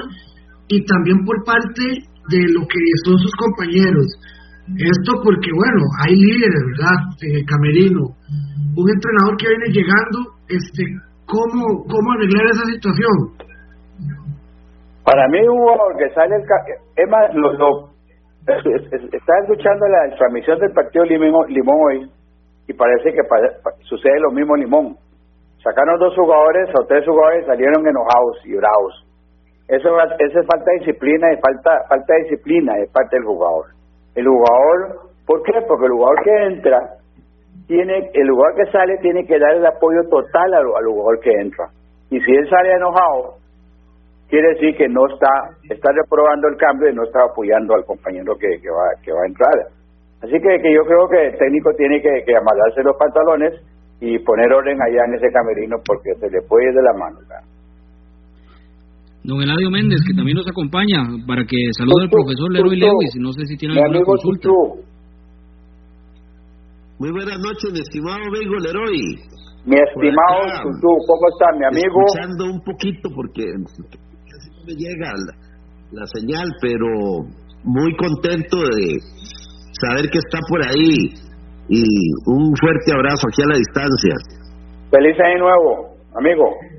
y 0.70 0.86
también 0.86 1.26
por 1.26 1.44
parte 1.44 2.08
de 2.30 2.40
lo 2.56 2.62
que 2.68 2.80
son 3.04 3.20
sus 3.20 3.36
compañeros? 3.36 4.08
Esto 4.76 5.12
porque, 5.24 5.48
bueno, 5.56 5.82
hay 6.04 6.16
líderes, 6.16 6.62
¿verdad? 6.76 7.00
El 7.24 7.46
camerino. 7.48 8.12
Un 8.76 8.88
entrenador 8.92 9.38
que 9.40 9.48
viene 9.48 9.72
llegando, 9.72 10.18
este, 10.52 10.84
¿cómo, 11.24 11.88
cómo 11.88 12.12
arreglar 12.12 12.46
esa 12.52 12.68
situación? 12.76 13.48
Para 15.08 15.28
mí, 15.30 15.40
Hugo, 15.48 15.96
que 15.98 16.10
sale 16.14 16.36
el. 16.36 16.44
Es 16.44 17.10
más, 17.10 17.34
lo, 17.34 17.54
lo, 17.54 17.90
estaba 18.48 19.40
escuchando 19.44 19.88
la 19.88 20.16
transmisión 20.18 20.60
del 20.60 20.72
partido 20.72 21.06
Limón, 21.06 21.48
Limón 21.48 21.78
hoy 21.88 22.12
y 22.68 22.74
parece 22.74 23.12
que 23.14 23.22
sucede 23.84 24.20
lo 24.20 24.32
mismo 24.32 24.56
Limón. 24.56 24.98
Sacaron 25.64 26.00
dos 26.00 26.14
jugadores 26.16 26.70
o 26.76 26.86
tres 26.88 27.06
jugadores 27.06 27.46
salieron 27.46 27.88
enojados 27.88 28.38
y 28.46 28.56
bravos. 28.56 29.06
Eso, 29.68 29.90
eso 30.20 30.40
es 30.40 30.48
falta 30.48 30.72
de 30.72 30.80
disciplina 30.80 31.34
y 31.34 31.38
falta, 31.42 31.88
falta 31.90 32.14
de 32.14 32.24
disciplina 32.24 32.74
de 32.76 32.88
parte 32.88 33.16
del 33.16 33.26
jugador. 33.26 33.77
El 34.18 34.28
jugador, 34.28 35.14
¿por 35.26 35.44
qué? 35.44 35.54
Porque 35.68 35.86
el 35.86 35.92
jugador 35.94 36.24
que 36.24 36.46
entra, 36.48 36.80
tiene 37.68 38.10
el 38.14 38.30
jugador 38.30 38.56
que 38.56 38.72
sale 38.72 38.98
tiene 38.98 39.26
que 39.26 39.40
dar 39.40 39.56
el 39.56 39.66
apoyo 39.66 40.02
total 40.10 40.54
al, 40.54 40.66
al 40.66 40.86
jugador 40.86 41.20
que 41.22 41.32
entra. 41.32 41.70
Y 42.10 42.20
si 42.20 42.32
él 42.32 42.50
sale 42.50 42.74
enojado, 42.74 43.38
quiere 44.30 44.50
decir 44.56 44.76
que 44.76 44.88
no 44.88 45.08
está 45.08 45.30
está 45.70 45.92
reprobando 45.92 46.48
el 46.48 46.58
cambio 46.58 46.90
y 46.90 46.96
no 46.96 47.04
está 47.04 47.24
apoyando 47.24 47.76
al 47.76 47.86
compañero 47.86 48.36
que, 48.38 48.48
va 48.70 49.02
que 49.02 49.12
va 49.12 49.24
a 49.24 49.28
entrar 49.28 49.68
así 50.22 50.34
que, 50.34 50.62
que 50.62 50.74
yo 50.74 50.84
creo 50.84 51.08
que 51.08 51.28
el 51.28 51.38
técnico 51.38 51.72
tiene 51.78 52.02
que, 52.02 52.24
que 52.26 52.36
amarrarse 52.36 52.84
los 52.84 52.98
pantalones 52.98 53.54
y 54.00 54.20
poner 54.20 54.52
orden 54.52 54.82
allá 54.82 55.06
en 55.06 55.16
ese 55.16 55.32
camerino 55.32 55.78
porque 55.86 56.14
se 56.20 56.30
le 56.30 56.42
puede 56.42 56.70
ir 56.70 56.74
de 56.76 56.84
la 56.84 56.94
mano 56.94 57.20
Don 59.28 59.44
Eladio 59.44 59.70
Méndez, 59.70 60.00
que 60.08 60.16
también 60.16 60.40
nos 60.40 60.48
acompaña, 60.48 61.04
para 61.28 61.44
que 61.44 61.60
salude 61.76 62.08
al 62.08 62.10
profesor 62.10 62.48
Leroy 62.48 62.80
Lewis, 62.80 63.12
no 63.20 63.34
sé 63.36 63.44
si 63.44 63.58
tiene 63.58 63.76
alguna 63.76 64.00
consulta. 64.08 64.48
Muy 66.98 67.12
buenas 67.12 67.36
noches, 67.44 67.76
mi 67.76 67.80
estimado 67.84 68.24
amigo 68.24 68.56
Leroy. 68.56 68.96
Mi 69.68 69.76
estimado 69.76 70.64
Tutu, 70.64 70.92
¿cómo 71.12 71.28
está 71.28 71.52
mi 71.60 71.66
amigo? 71.68 72.00
Escuchando 72.08 72.56
un 72.56 72.62
poquito 72.64 73.10
porque 73.14 73.44
me 74.64 74.74
llega 74.80 75.12
la, 75.92 76.06
señal, 76.08 76.48
pero 76.62 76.88
muy 77.66 77.92
contento 78.00 78.64
de 78.64 78.96
saber 79.76 80.08
que 80.08 80.24
está 80.24 80.40
por 80.48 80.64
ahí 80.64 81.12
y 81.68 81.84
un 82.32 82.56
fuerte 82.56 82.96
abrazo 82.96 83.28
aquí 83.28 83.44
a 83.44 83.52
la 83.52 83.58
distancia. 83.60 84.16
Feliz 84.90 85.20
año 85.20 85.44
nuevo, 85.44 86.00
amigo. 86.16 86.77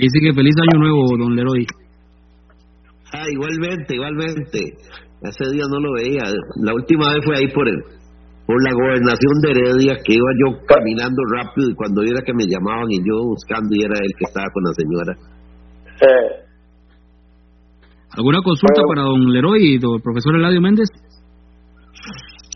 Dice 0.00 0.18
que 0.20 0.34
feliz 0.34 0.54
año 0.60 0.78
nuevo, 0.80 1.16
don 1.18 1.34
Leroy. 1.34 1.66
Ah, 3.12 3.24
igualmente, 3.32 3.94
igualmente. 3.94 4.58
Hace 5.22 5.50
día 5.52 5.64
no 5.70 5.80
lo 5.80 5.92
veía. 5.94 6.24
La 6.62 6.74
última 6.74 7.12
vez 7.14 7.24
fue 7.24 7.36
ahí 7.36 7.48
por 7.52 7.68
el 7.68 7.82
por 8.46 8.62
la 8.62 8.72
gobernación 8.72 9.34
de 9.42 9.50
Heredia 9.50 9.94
que 10.04 10.14
iba 10.14 10.30
yo 10.38 10.56
caminando 10.66 11.20
rápido 11.34 11.68
y 11.68 11.74
cuando 11.74 12.02
era 12.02 12.22
que 12.22 12.32
me 12.32 12.46
llamaban 12.46 12.86
y 12.90 12.98
yo 12.98 13.26
buscando 13.26 13.74
y 13.74 13.82
era 13.82 13.98
él 13.98 14.12
que 14.16 14.24
estaba 14.24 14.46
con 14.54 14.62
la 14.62 14.72
señora. 14.72 15.12
¿Alguna 18.16 18.40
consulta 18.42 18.82
para 18.86 19.02
don 19.02 19.32
Leroy 19.32 19.74
y 19.74 19.78
don 19.78 20.00
profesor 20.00 20.36
Eladio 20.36 20.60
Méndez? 20.60 20.88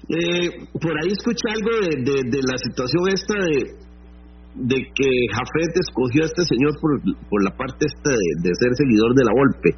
Eh, 0.08 0.66
por 0.80 0.94
ahí 0.94 1.10
escuché 1.10 1.50
algo 1.50 1.70
de, 1.86 2.22
de, 2.30 2.40
la 2.42 2.56
situación 2.58 3.02
esta 3.12 3.34
de, 3.34 3.89
de 4.54 4.76
que 4.76 5.08
Jafet 5.32 5.72
escogió 5.74 6.22
a 6.22 6.26
este 6.26 6.44
señor 6.44 6.72
por, 6.80 7.00
por 7.28 7.44
la 7.44 7.56
parte 7.56 7.86
esta 7.86 8.10
de, 8.10 8.50
ser 8.54 8.74
seguidor 8.74 9.14
de 9.14 9.24
la 9.24 9.32
Volpe. 9.32 9.70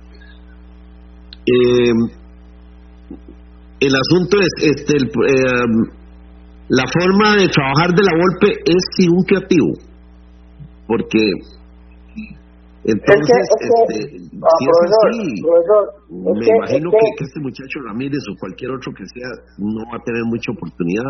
Eh, 1.44 1.92
el 3.80 3.92
asunto 3.96 4.38
es 4.38 4.52
este 4.60 4.96
el, 4.96 5.06
eh, 5.06 5.92
la 6.68 6.84
forma 6.86 7.36
de 7.36 7.48
trabajar 7.48 7.90
de 7.90 8.02
la 8.02 8.12
golpe 8.16 8.62
es 8.64 8.82
sin 8.96 9.10
un 9.10 9.24
creativo, 9.24 9.72
porque 10.86 11.18
entonces, 12.84 13.46
este, 13.60 14.18
ah, 14.42 14.48
si 14.58 14.64
es 14.66 14.78
así, 14.90 15.42
me 16.10 16.46
imagino 16.56 16.90
que, 16.90 17.24
este 17.24 17.40
muchacho 17.40 17.78
Ramírez 17.86 18.18
o 18.30 18.38
cualquier 18.40 18.72
otro 18.72 18.92
que 18.92 19.04
sea 19.06 19.30
no 19.58 19.82
va 19.86 19.98
a 19.98 20.02
tener 20.02 20.22
mucha 20.24 20.50
oportunidad. 20.50 21.04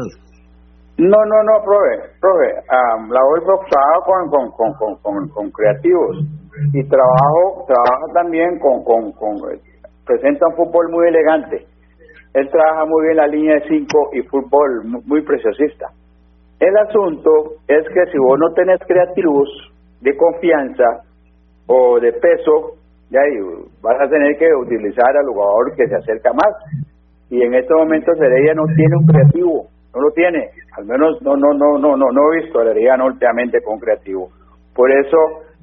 No, 0.98 1.24
no, 1.24 1.42
no, 1.42 1.64
profe, 1.64 2.14
profe, 2.20 2.52
la 3.10 3.22
golpe 3.22 3.46
trabaja 3.70 3.98
con, 4.04 4.50
con, 4.52 4.72
con, 4.76 4.96
con, 5.02 5.28
con 5.28 5.50
creativos 5.50 6.18
y 6.74 6.84
trabajo, 6.88 7.64
trabaja 7.66 8.12
también 8.14 8.58
con, 8.58 8.84
con, 8.84 9.12
con, 9.12 9.36
presenta 10.04 10.46
un 10.48 10.56
fútbol 10.56 10.90
muy 10.90 11.08
elegante 11.08 11.66
él 12.34 12.48
trabaja 12.50 12.86
muy 12.86 13.04
bien 13.04 13.16
la 13.16 13.26
línea 13.26 13.54
de 13.56 13.68
5 13.68 14.10
y 14.14 14.22
fútbol 14.22 14.84
muy 15.04 15.22
preciosista. 15.22 15.88
El 16.58 16.76
asunto 16.78 17.30
es 17.68 17.84
que 17.92 18.10
si 18.10 18.18
vos 18.18 18.38
no 18.38 18.52
tenés 18.54 18.80
creativos 18.86 19.48
de 20.00 20.16
confianza 20.16 21.02
o 21.66 22.00
de 22.00 22.12
peso, 22.12 22.78
ya 23.10 23.20
vas 23.82 24.00
a 24.00 24.08
tener 24.08 24.38
que 24.38 24.48
utilizar 24.54 25.14
al 25.14 25.26
jugador 25.26 25.74
que 25.76 25.86
se 25.86 25.94
acerca 25.94 26.32
más. 26.32 26.54
Y 27.28 27.42
en 27.42 27.54
este 27.54 27.74
momento 27.74 28.12
Heredia 28.12 28.54
no 28.54 28.64
tiene 28.74 28.96
un 28.96 29.06
creativo, 29.06 29.66
no 29.94 30.00
lo 30.00 30.10
tiene, 30.12 30.50
al 30.78 30.86
menos 30.86 31.20
no 31.22 31.36
no 31.36 31.52
no 31.52 31.78
no 31.78 31.96
no 31.96 32.10
no 32.10 32.32
he 32.32 32.42
visto 32.42 32.60
a 32.60 32.70
Heredia 32.70 32.96
no 32.96 33.06
últimamente 33.06 33.60
con 33.62 33.78
creativo. 33.78 34.30
Por 34.74 34.90
eso 34.90 35.18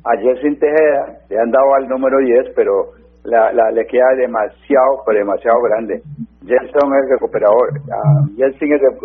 ayer 0.05 0.39
sin 0.41 0.59
Tejeda 0.59 1.19
le 1.29 1.39
han 1.39 1.51
dado 1.51 1.73
al 1.75 1.87
número 1.87 2.19
10, 2.19 2.53
pero 2.55 2.93
la, 3.23 3.51
la, 3.51 3.71
le 3.71 3.85
queda 3.85 4.15
demasiado, 4.17 5.03
pero 5.05 5.19
demasiado 5.19 5.59
grande. 5.61 6.01
Jenson 6.45 6.93
es 6.95 7.09
recuperador, 7.09 7.69
uh, 7.77 8.43
es 8.43 8.55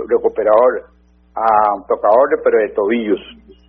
recuperador, 0.08 0.84
uh, 1.36 1.82
tocador 1.88 2.28
pero 2.42 2.58
de 2.58 2.68
tobillos. 2.74 3.20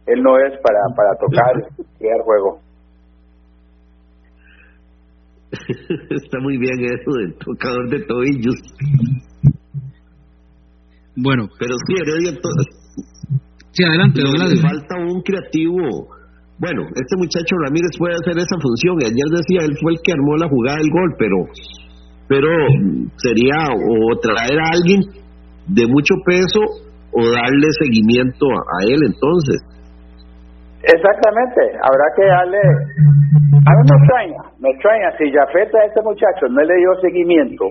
Él 0.05 0.21
no 0.21 0.37
es 0.37 0.53
para, 0.61 0.79
para 0.95 1.15
tocar 1.15 1.71
y 1.77 1.83
crear 1.97 2.21
juego. 2.21 2.59
Está 6.09 6.39
muy 6.39 6.57
bien 6.57 6.79
eso 6.83 7.11
del 7.17 7.35
tocador 7.37 7.89
de 7.89 8.05
tobillos. 8.05 8.55
Bueno, 11.15 11.47
pero 11.59 11.75
sí, 11.87 11.93
Heredia. 11.95 12.31
Sí, 13.71 13.83
adelante, 13.83 14.21
Le 14.21 14.61
falta 14.61 14.95
un 14.97 15.21
creativo 15.21 16.07
bueno, 16.57 16.87
este 16.95 17.19
muchacho 17.19 17.51
Ramírez 17.67 17.91
puede 17.99 18.15
hacer 18.15 18.39
esa 18.39 18.55
función. 18.63 18.95
Ayer 19.03 19.27
decía, 19.27 19.67
él 19.67 19.75
fue 19.75 19.91
el 19.91 19.99
que 19.99 20.15
armó 20.15 20.39
la 20.39 20.47
jugada 20.47 20.79
del 20.79 20.87
gol, 20.87 21.11
pero, 21.19 21.37
pero 22.31 22.47
sería 23.19 23.59
o 23.75 24.15
traer 24.23 24.55
a 24.63 24.71
alguien 24.71 25.03
de 25.67 25.83
mucho 25.83 26.15
peso 26.23 26.63
o 27.11 27.19
darle 27.27 27.67
seguimiento 27.75 28.47
a, 28.47 28.87
él 28.87 29.03
entonces. 29.03 29.59
Exactamente, 30.79 31.75
habrá 31.83 32.07
que 32.15 32.23
darle... 32.23 32.63
A 33.67 33.71
mí 33.75 33.81
me 33.83 33.97
extraña, 33.99 34.41
me 34.59 34.69
extraña, 34.69 35.11
si 35.17 35.31
Jafeta 35.31 35.79
a 35.79 35.85
este 35.87 36.01
muchacho 36.03 36.47
no 36.51 36.61
le 36.61 36.75
dio 36.77 36.91
seguimiento 37.01 37.65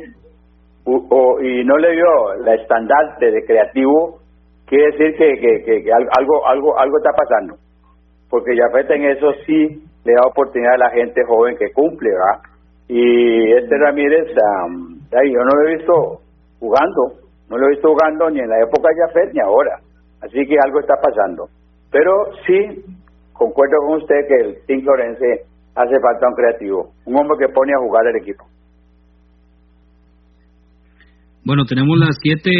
o, 0.86 1.40
y 1.40 1.64
no 1.64 1.76
le 1.78 1.92
dio 1.92 2.34
la 2.44 2.54
estandarte 2.54 3.30
de 3.30 3.44
creativo, 3.44 4.18
quiere 4.66 4.92
decir 4.92 5.16
que, 5.16 5.62
que, 5.64 5.82
que 5.82 5.92
algo, 5.92 6.46
algo, 6.46 6.78
algo 6.78 6.98
está 6.98 7.10
pasando 7.12 7.56
porque 8.34 8.56
Jafet 8.56 8.90
en 8.90 9.04
eso 9.04 9.32
sí 9.46 9.80
le 10.04 10.12
da 10.12 10.26
oportunidad 10.26 10.74
a 10.74 10.88
la 10.88 10.90
gente 10.90 11.22
joven 11.24 11.56
que 11.56 11.72
cumple, 11.72 12.10
¿verdad? 12.10 12.42
Y 12.88 13.52
este 13.52 13.78
Ramírez, 13.78 14.26
yo 14.26 15.38
no 15.38 15.54
lo 15.54 15.68
he 15.68 15.76
visto 15.76 16.20
jugando, 16.58 17.12
no 17.48 17.56
lo 17.56 17.66
he 17.66 17.70
visto 17.70 17.90
jugando 17.90 18.30
ni 18.30 18.40
en 18.40 18.48
la 18.48 18.58
época 18.58 18.88
de 18.88 19.06
Jafet 19.06 19.34
ni 19.34 19.40
ahora, 19.40 19.78
así 20.20 20.44
que 20.48 20.56
algo 20.64 20.80
está 20.80 20.94
pasando. 21.00 21.46
Pero 21.92 22.10
sí, 22.44 22.84
concuerdo 23.32 23.76
con 23.86 24.02
usted 24.02 24.26
que 24.26 24.34
el 24.34 24.66
Team 24.66 24.82
Florense 24.82 25.44
hace 25.76 26.00
falta 26.00 26.26
un 26.26 26.34
creativo, 26.34 26.88
un 27.06 27.16
hombre 27.16 27.38
que 27.38 27.52
pone 27.52 27.72
a 27.72 27.78
jugar 27.78 28.04
el 28.08 28.16
equipo. 28.16 28.44
Bueno, 31.44 31.64
tenemos 31.68 31.98
las 31.98 32.16
siete 32.22 32.50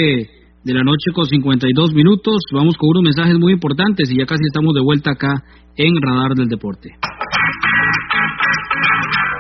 de 0.62 0.72
la 0.74 0.82
noche 0.85 1.09
con 1.14 1.24
52 1.24 1.95
minutos. 1.95 2.37
Vamos 2.53 2.76
con 2.76 2.91
unos 2.93 3.05
mensajes 3.05 3.39
muy 3.41 3.55
importantes 3.55 4.12
y 4.12 4.18
ya 4.18 4.26
casi 4.26 4.45
estamos 4.45 4.74
de 4.74 4.85
vuelta 4.85 5.12
acá 5.12 5.32
en 5.76 5.95
Radar 6.05 6.37
del 6.37 6.49
Deporte. 6.49 6.91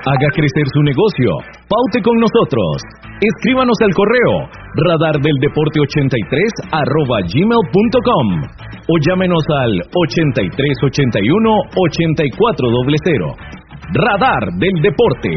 Haga 0.06 0.28
crecer 0.32 0.64
su 0.72 0.80
negocio. 0.80 1.28
Paute 1.68 2.00
con 2.00 2.16
nosotros. 2.16 2.88
Escríbanos 3.20 3.76
al 3.84 3.92
correo 3.92 4.48
radardeldeporte83 4.80 6.72
arroba 6.72 7.20
gmail.com 7.28 8.28
o 8.88 8.96
llámenos 9.04 9.44
al 9.60 9.76
8381 9.92 11.52
8400. 11.76 13.36
Radar 13.92 14.56
del 14.56 14.80
Deporte 14.80 15.36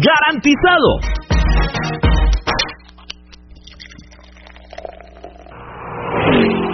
¡Garantizado! 0.00 1.22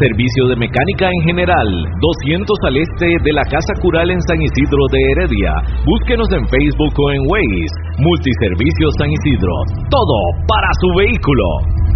servicio 0.00 0.48
de 0.48 0.56
mecánica 0.56 1.08
en 1.08 1.22
general, 1.26 1.68
200 2.26 2.56
al 2.66 2.76
este 2.76 3.06
de 3.22 3.32
la 3.32 3.42
Casa 3.44 3.72
Cural 3.80 4.10
en 4.10 4.20
San 4.22 4.40
Isidro 4.40 4.82
de 4.92 5.00
Heredia. 5.12 5.52
Búsquenos 5.84 6.28
en 6.32 6.44
Facebook 6.48 6.94
o 6.96 7.10
en 7.12 7.22
Waze. 7.28 7.76
Multiservicio 7.98 8.86
San 8.98 9.10
Isidro. 9.10 9.54
Todo 9.90 10.18
para 10.46 10.70
su 10.80 10.88
vehículo. 10.98 11.86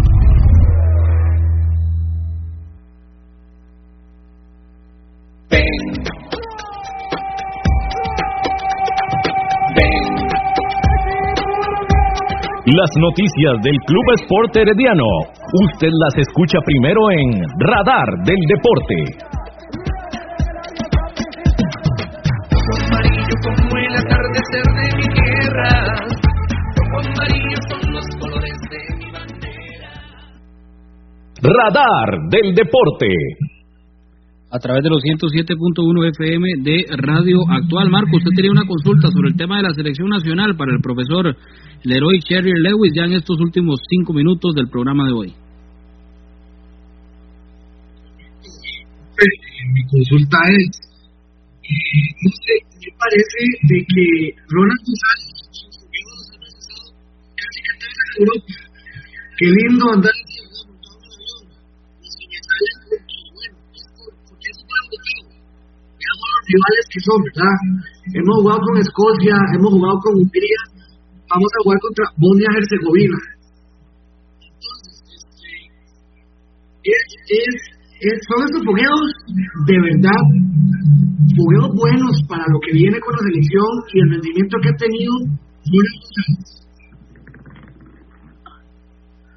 Las 12.71 12.89
noticias 12.95 13.57
del 13.63 13.75
Club 13.85 14.05
Sport 14.21 14.55
Herediano. 14.55 15.40
Usted 15.53 15.89
las 15.91 16.15
escucha 16.15 16.59
primero 16.63 17.11
en 17.11 17.43
Radar 17.59 18.07
del 18.23 18.37
Deporte. 18.47 18.95
Radar 31.41 32.29
del 32.29 32.55
Deporte 32.55 33.07
a 34.51 34.59
través 34.59 34.83
de 34.83 34.89
los 34.89 35.01
107.1 35.01 36.09
FM 36.11 36.47
de 36.63 36.85
Radio 36.97 37.39
Actual. 37.49 37.89
Marco, 37.89 38.17
usted 38.17 38.31
tenía 38.35 38.51
una 38.51 38.65
consulta 38.65 39.09
sobre 39.09 39.29
el 39.29 39.35
tema 39.35 39.57
de 39.57 39.63
la 39.63 39.73
selección 39.73 40.07
nacional 40.09 40.55
para 40.55 40.71
el 40.71 40.79
profesor 40.81 41.35
Leroy 41.83 42.19
Cherry 42.19 42.51
Lewis 42.61 42.91
ya 42.95 43.03
en 43.03 43.13
estos 43.13 43.39
últimos 43.39 43.79
cinco 43.89 44.13
minutos 44.13 44.53
del 44.55 44.69
programa 44.69 45.05
de 45.07 45.13
hoy. 45.13 45.40
Mi 49.73 49.85
consulta 49.85 50.37
es, 50.49 50.81
no 52.23 52.31
sé, 52.41 52.55
me 52.81 52.89
parece 52.97 53.39
de 53.69 53.85
que 53.85 54.05
Ronald 54.49 54.81
González, 54.81 55.29
casi 57.37 57.59
que 57.61 57.71
en 57.71 58.25
Europa. 58.25 58.53
Qué 59.37 59.45
lindo 59.45 59.93
andar 59.93 60.13
rivales 66.51 66.85
que 66.91 66.99
son, 66.99 67.21
¿verdad? 67.23 67.55
Hemos 68.13 68.35
jugado 68.41 68.59
con 68.59 68.77
Escocia, 68.77 69.35
hemos 69.55 69.71
jugado 69.71 69.99
con 70.01 70.15
Hungría, 70.15 70.61
vamos 71.29 71.51
a 71.53 71.63
jugar 71.63 71.79
contra 71.79 72.05
Bosnia-Herzegovina. 72.17 73.19
Entonces, 74.41 75.03
este, 75.15 75.51
es, 76.83 77.05
es, 77.29 77.80
es, 78.01 78.15
son 78.25 78.39
estos 78.45 78.65
fogueos 78.65 79.05
de 79.69 79.77
verdad, 79.77 80.21
fogueos 81.37 81.69
buenos 81.77 82.15
para 82.27 82.45
lo 82.49 82.59
que 82.59 82.73
viene 82.73 82.97
con 82.99 83.13
la 83.13 83.23
selección 83.29 83.69
y 83.93 83.95
el 84.01 84.09
rendimiento 84.17 84.57
que 84.61 84.69
ha 84.69 84.77
tenido. 84.81 85.13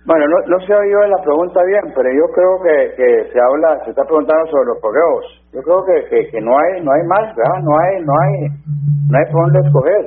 Bueno, 0.04 0.24
no, 0.28 0.36
no 0.52 0.56
se 0.66 0.72
ha 0.72 0.84
oído 0.84 1.00
la 1.08 1.20
pregunta 1.24 1.60
bien, 1.64 1.92
pero 1.96 2.08
yo 2.12 2.26
creo 2.32 2.52
que, 2.60 2.76
que 2.96 3.08
se 3.32 3.38
habla, 3.40 3.80
se 3.84 3.90
está 3.90 4.04
preguntando 4.04 4.44
sobre 4.52 4.68
los 4.72 4.80
fogueos 4.80 5.44
yo 5.54 5.62
creo 5.62 5.84
que, 5.86 6.30
que, 6.30 6.40
no 6.40 6.50
hay 6.58 6.82
no 6.82 6.90
hay 6.90 7.06
más 7.06 7.34
¿verdad? 7.36 7.62
no 7.62 7.78
hay 7.78 8.02
no 8.02 8.12
hay 8.12 8.34
no 9.08 9.18
hay 9.18 9.32
por 9.32 9.46
dónde 9.46 9.60
escoger 9.66 10.04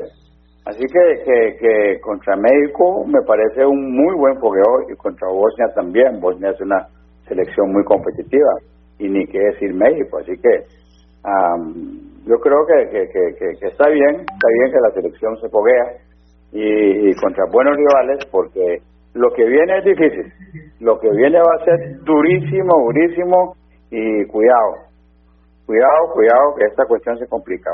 así 0.65 0.83
que, 0.83 1.23
que, 1.23 1.57
que 1.57 1.99
contra 2.01 2.35
México 2.35 3.05
me 3.07 3.21
parece 3.25 3.65
un 3.65 3.95
muy 3.95 4.13
buen 4.15 4.37
fogueo 4.39 4.91
y 4.91 4.95
contra 4.97 5.29
Bosnia 5.29 5.67
también 5.73 6.19
Bosnia 6.19 6.51
es 6.51 6.59
una 6.59 6.85
selección 7.27 7.71
muy 7.71 7.83
competitiva. 7.83 8.53
Y 8.99 9.09
ni 9.09 9.25
qué 9.27 9.39
decir 9.39 9.73
México 9.73 10.17
así 10.17 10.31
que 10.41 10.63
yo 12.25 12.35
creo 12.39 12.65
que, 12.65 13.09
que, 13.09 13.67
está 13.67 13.89
bien 13.89 14.15
está 14.21 14.47
bien 14.53 14.71
que 14.71 14.79
la 14.81 14.91
selección 14.91 15.37
se 15.39 15.49
foguea 15.49 15.97
y, 16.51 17.13
contra 17.21 17.45
buenos 17.51 17.75
rivales 17.77 18.25
porque 18.31 18.79
lo 19.13 19.29
que 19.33 19.45
viene 19.45 19.77
es 19.77 19.85
difícil 19.85 20.33
lo 20.79 20.99
que 20.99 21.11
viene 21.11 21.37
va 21.37 21.61
a 21.61 21.65
ser 21.65 21.99
durísimo 22.03 22.73
durísimo 22.85 23.55
y 23.91 24.25
cuidado 24.25 24.87
cuidado, 25.67 26.13
cuidado, 26.13 26.55
que 26.57 26.65
esta 26.65 26.85
cuestión 26.85 27.19
se 27.19 27.27
complica, 27.27 27.69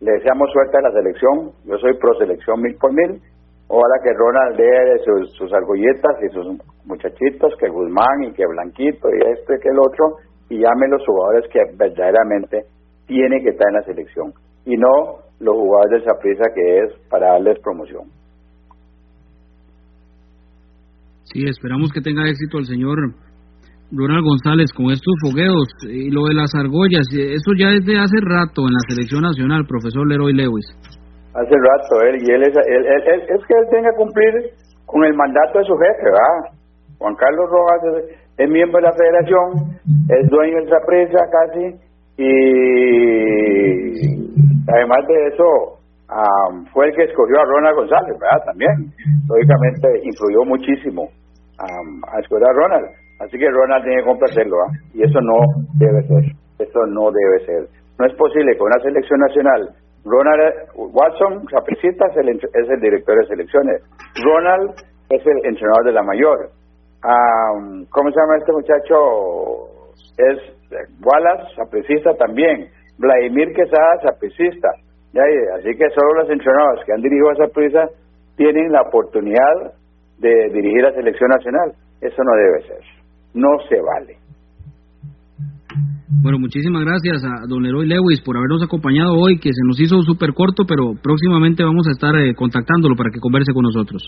Le 0.00 0.12
deseamos 0.12 0.50
suerte 0.52 0.78
a 0.78 0.82
la 0.82 0.92
selección, 0.92 1.50
yo 1.64 1.76
soy 1.78 1.98
pro 1.98 2.14
selección 2.14 2.62
mil 2.62 2.76
por 2.76 2.92
mil, 2.92 3.20
ojalá 3.68 3.94
que 4.02 4.12
Ronald 4.12 4.56
dé 4.56 4.98
sus, 5.04 5.32
sus 5.36 5.52
argolletas 5.52 6.16
y 6.24 6.32
sus 6.32 6.46
muchachitos, 6.84 7.54
que 7.60 7.68
Guzmán 7.68 8.24
y 8.24 8.32
que 8.32 8.46
Blanquito 8.46 9.08
y 9.08 9.30
este 9.32 9.54
que 9.62 9.68
el 9.68 9.78
otro, 9.78 10.16
y 10.50 10.58
llame 10.58 10.88
los 10.88 11.04
jugadores 11.06 11.44
que 11.52 11.60
verdaderamente 11.76 12.64
tienen 13.06 13.42
que 13.42 13.50
estar 13.50 13.68
en 13.68 13.74
la 13.74 13.82
selección, 13.82 14.32
y 14.64 14.76
no 14.76 15.24
los 15.40 15.54
jugadores 15.54 16.04
de 16.04 16.12
prisa 16.20 16.44
que 16.54 16.78
es 16.80 17.08
para 17.08 17.32
darles 17.32 17.58
promoción. 17.60 18.04
Sí, 21.24 21.44
esperamos 21.44 21.92
que 21.92 22.00
tenga 22.00 22.26
éxito 22.26 22.58
el 22.58 22.64
señor 22.64 22.96
Ronald 23.92 24.24
González 24.24 24.72
con 24.72 24.90
estos 24.90 25.14
fogueos 25.22 25.68
y 25.82 26.10
lo 26.10 26.24
de 26.24 26.34
las 26.34 26.54
argollas, 26.54 27.06
eso 27.12 27.52
ya 27.58 27.72
es 27.72 27.84
de 27.84 27.98
hace 27.98 28.16
rato 28.20 28.62
en 28.62 28.72
la 28.72 28.80
selección 28.88 29.22
nacional, 29.22 29.66
profesor 29.66 30.06
Leroy 30.08 30.32
Lewis. 30.34 30.66
Hace 31.34 31.54
rato, 31.54 32.02
él, 32.02 32.16
y 32.22 32.32
él 32.32 32.42
es, 32.42 32.56
es 32.56 33.46
que 33.46 33.54
él 33.54 33.68
tenga 33.70 33.90
que 33.90 33.96
cumplir 33.96 34.32
con 34.86 35.04
el 35.04 35.14
mandato 35.14 35.58
de 35.58 35.64
su 35.64 35.76
jefe, 35.76 36.04
¿verdad? 36.04 36.52
Juan 36.98 37.14
Carlos 37.16 37.50
Rojas 37.50 37.82
es, 38.38 38.48
miembro 38.48 38.80
de 38.80 38.86
la 38.86 38.92
federación, 38.92 39.78
es 40.08 40.28
dueño 40.30 40.56
de 40.58 40.64
esa 40.64 40.80
presa 40.86 41.18
casi, 41.30 41.76
y 42.16 42.26
además 44.72 45.06
de 45.06 45.26
eso, 45.28 45.78
fue 46.72 46.86
el 46.86 46.94
que 46.94 47.04
escogió 47.04 47.38
a 47.38 47.44
Ronald 47.44 47.76
González, 47.76 48.18
¿verdad? 48.18 48.44
También, 48.46 48.92
lógicamente 49.28 49.88
influyó 50.02 50.44
muchísimo 50.44 51.08
a 51.58 52.20
escoger 52.20 52.48
a 52.48 52.52
Ronald 52.52 52.88
Así 53.20 53.36
que 53.36 53.50
Ronald 53.50 53.82
tiene 53.82 54.00
que 54.00 54.06
complacerlo, 54.06 54.56
¿ah? 54.62 54.70
y 54.94 55.02
eso 55.02 55.20
no 55.20 55.34
debe 55.74 56.02
ser. 56.06 56.24
Eso 56.60 56.86
no 56.86 57.10
debe 57.10 57.46
ser. 57.46 57.68
No 57.98 58.06
es 58.06 58.14
posible 58.14 58.54
que 58.54 58.62
una 58.62 58.78
selección 58.80 59.18
nacional, 59.18 59.70
Ronald 60.04 60.54
Watson, 60.74 61.46
Sapricita 61.50 62.06
es 62.10 62.16
el, 62.16 62.28
es 62.28 62.70
el 62.70 62.80
director 62.80 63.18
de 63.18 63.26
selecciones, 63.26 63.82
Ronald 64.22 64.70
es 65.10 65.26
el 65.26 65.44
entrenador 65.44 65.84
de 65.84 65.92
la 65.92 66.02
mayor. 66.02 66.50
¿Cómo 67.90 68.10
se 68.10 68.20
llama 68.20 68.38
este 68.38 68.52
muchacho? 68.52 69.78
es 70.18 70.38
Wallace, 71.00 71.54
sapricista 71.56 72.14
también, 72.14 72.68
Vladimir 72.98 73.52
Quesada, 73.54 74.00
sapricista. 74.02 74.68
Así 75.56 75.70
que 75.76 75.88
solo 75.90 76.20
los 76.20 76.30
entrenados 76.30 76.84
que 76.84 76.92
han 76.92 77.00
dirigido 77.00 77.30
a 77.30 77.32
esa 77.32 77.54
prisa 77.54 77.88
tienen 78.36 78.70
la 78.70 78.82
oportunidad 78.82 79.72
de 80.18 80.50
dirigir 80.52 80.82
la 80.82 80.92
selección 80.92 81.30
nacional. 81.30 81.72
Eso 82.00 82.22
no 82.22 82.36
debe 82.36 82.62
ser. 82.66 82.80
No 83.34 83.58
se 83.68 83.80
vale. 83.80 84.16
Bueno, 86.10 86.38
muchísimas 86.38 86.84
gracias 86.86 87.22
a 87.22 87.44
don 87.46 87.62
Leroy 87.62 87.86
Lewis 87.86 88.22
por 88.24 88.34
habernos 88.38 88.62
acompañado 88.64 89.12
hoy, 89.12 89.38
que 89.38 89.52
se 89.52 89.60
nos 89.66 89.78
hizo 89.78 90.00
súper 90.08 90.32
corto, 90.32 90.64
pero 90.66 90.96
próximamente 91.02 91.62
vamos 91.62 91.86
a 91.86 91.92
estar 91.92 92.16
eh, 92.16 92.34
contactándolo 92.34 92.96
para 92.96 93.10
que 93.12 93.20
converse 93.20 93.52
con 93.52 93.62
nosotros. 93.62 94.00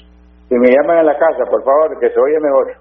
Si 0.49 0.55
me 0.57 0.73
llaman 0.73 0.97
a 0.97 1.03
la 1.03 1.13
casa, 1.13 1.45
por 1.45 1.63
favor, 1.63 2.01
que 2.01 2.09
se 2.09 2.19
oye 2.19 2.41
mejor. 2.41 2.73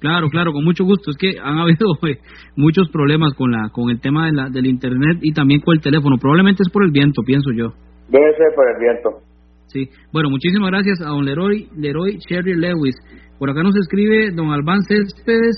Claro, 0.00 0.28
claro, 0.28 0.52
con 0.52 0.64
mucho 0.64 0.84
gusto. 0.84 1.10
Es 1.10 1.16
que 1.16 1.40
han 1.40 1.56
habido 1.58 1.96
eh, 2.06 2.20
muchos 2.56 2.90
problemas 2.90 3.32
con 3.32 3.50
la 3.52 3.70
con 3.72 3.88
el 3.88 4.02
tema 4.02 4.26
de 4.26 4.32
la, 4.32 4.50
del 4.50 4.66
internet 4.66 5.16
y 5.22 5.32
también 5.32 5.62
con 5.62 5.74
el 5.74 5.80
teléfono. 5.80 6.16
Probablemente 6.20 6.62
es 6.62 6.70
por 6.70 6.84
el 6.84 6.92
viento, 6.92 7.22
pienso 7.24 7.50
yo. 7.56 7.72
Debe 8.08 8.36
ser 8.36 8.52
por 8.54 8.68
el 8.68 8.78
viento. 8.78 9.24
Sí. 9.68 9.88
Bueno, 10.12 10.28
muchísimas 10.28 10.70
gracias 10.70 11.00
a 11.00 11.08
don 11.08 11.24
Leroy, 11.24 11.68
Leroy 11.74 12.18
Sherry 12.28 12.54
Lewis. 12.54 12.96
Por 13.38 13.48
acá 13.48 13.62
nos 13.62 13.76
escribe 13.76 14.30
don 14.30 14.50
Albán 14.50 14.82
Céspedes 14.82 15.56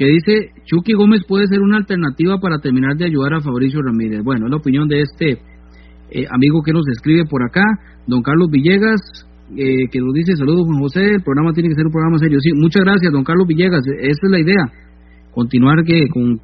que 0.00 0.06
dice 0.06 0.48
Chucky 0.64 0.94
Gómez 0.94 1.20
puede 1.28 1.46
ser 1.46 1.60
una 1.60 1.76
alternativa 1.76 2.40
para 2.40 2.56
terminar 2.58 2.96
de 2.96 3.04
ayudar 3.04 3.34
a 3.34 3.40
Fabricio 3.42 3.82
Ramírez. 3.82 4.24
Bueno, 4.24 4.46
es 4.46 4.50
la 4.50 4.56
opinión 4.56 4.88
de 4.88 5.02
este 5.02 5.32
eh, 6.10 6.24
amigo 6.30 6.62
que 6.64 6.72
nos 6.72 6.88
escribe 6.88 7.26
por 7.28 7.42
acá, 7.42 7.60
don 8.06 8.22
Carlos 8.22 8.48
Villegas, 8.50 8.96
eh, 9.58 9.92
que 9.92 10.00
nos 10.00 10.14
dice 10.14 10.36
saludos 10.36 10.64
Juan 10.64 10.80
José, 10.80 11.04
el 11.04 11.22
programa 11.22 11.52
tiene 11.52 11.68
que 11.68 11.74
ser 11.74 11.84
un 11.84 11.92
programa 11.92 12.16
serio. 12.16 12.38
Sí, 12.40 12.52
muchas 12.54 12.82
gracias, 12.82 13.12
don 13.12 13.24
Carlos 13.24 13.46
Villegas, 13.46 13.82
esa 14.00 14.24
es 14.24 14.30
la 14.30 14.40
idea, 14.40 14.64
continuar 15.32 15.84
que 15.84 16.08
con, 16.08 16.40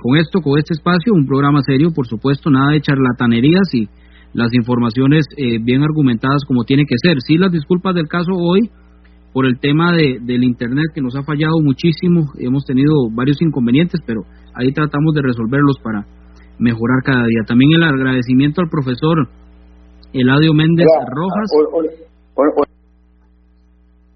con 0.00 0.16
esto, 0.16 0.40
con 0.40 0.58
este 0.58 0.72
espacio, 0.72 1.12
un 1.12 1.26
programa 1.26 1.60
serio, 1.60 1.90
por 1.94 2.06
supuesto, 2.06 2.48
nada 2.48 2.72
de 2.72 2.80
charlatanerías 2.80 3.68
y 3.74 3.86
las 4.32 4.48
informaciones 4.54 5.26
eh, 5.36 5.58
bien 5.60 5.82
argumentadas 5.82 6.40
como 6.48 6.64
tiene 6.64 6.84
que 6.88 6.96
ser. 6.96 7.18
Sí, 7.20 7.36
las 7.36 7.52
disculpas 7.52 7.94
del 7.94 8.08
caso 8.08 8.32
hoy 8.32 8.70
por 9.34 9.46
el 9.46 9.58
tema 9.58 9.92
de, 9.92 10.20
del 10.22 10.44
Internet 10.44 10.94
que 10.94 11.02
nos 11.02 11.16
ha 11.16 11.24
fallado 11.24 11.58
muchísimo, 11.60 12.30
hemos 12.38 12.64
tenido 12.64 13.10
varios 13.10 13.42
inconvenientes, 13.42 14.00
pero 14.06 14.22
ahí 14.54 14.72
tratamos 14.72 15.12
de 15.12 15.22
resolverlos 15.22 15.76
para 15.82 16.06
mejorar 16.58 17.02
cada 17.04 17.26
día. 17.26 17.42
También 17.44 17.72
el 17.74 17.82
agradecimiento 17.82 18.62
al 18.62 18.70
profesor 18.70 19.28
Eladio 20.12 20.54
Méndez 20.54 20.86
Rojas. 21.10 21.50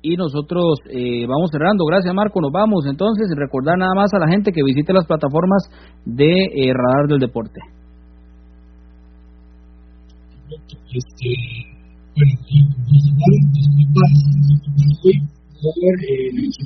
Y 0.00 0.14
nosotros 0.16 0.78
eh, 0.88 1.26
vamos 1.26 1.50
cerrando. 1.50 1.84
Gracias, 1.84 2.14
Marco. 2.14 2.40
Nos 2.40 2.52
vamos 2.52 2.86
entonces. 2.86 3.26
Recordar 3.36 3.76
nada 3.76 3.94
más 3.96 4.14
a 4.14 4.20
la 4.20 4.28
gente 4.28 4.52
que 4.52 4.62
visite 4.64 4.92
las 4.92 5.06
plataformas 5.06 5.68
de 6.04 6.30
eh, 6.30 6.72
Radar 6.72 7.08
del 7.08 7.18
Deporte. 7.18 7.60
Este, 10.94 11.67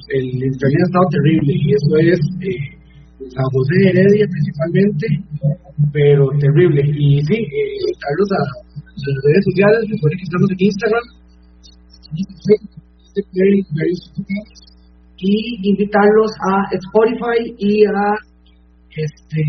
el, 0.09 0.45
internet 0.45 0.81
ha 0.81 0.87
estado 0.87 1.07
terrible 1.11 1.53
y 1.55 1.73
eso 1.73 1.97
es 1.97 2.21
eh, 2.41 2.61
San 3.31 3.45
José 3.53 3.75
Heredia 3.89 4.27
principalmente, 4.29 5.07
pero 5.93 6.29
terrible. 6.39 6.83
Y 6.97 7.21
sí, 7.25 7.35
eh, 7.35 7.93
Carlos, 8.01 8.29
a 8.33 8.39
las 8.97 9.17
redes 9.25 9.45
sociales, 9.45 9.81
que 9.89 9.95
estamos 10.23 10.51
en 10.51 10.57
Instagram, 10.59 11.05
y 15.19 15.71
invitarlos 15.71 16.33
a 16.51 16.75
Spotify 16.75 17.55
y 17.59 17.85
a 17.87 18.19
este 18.97 19.43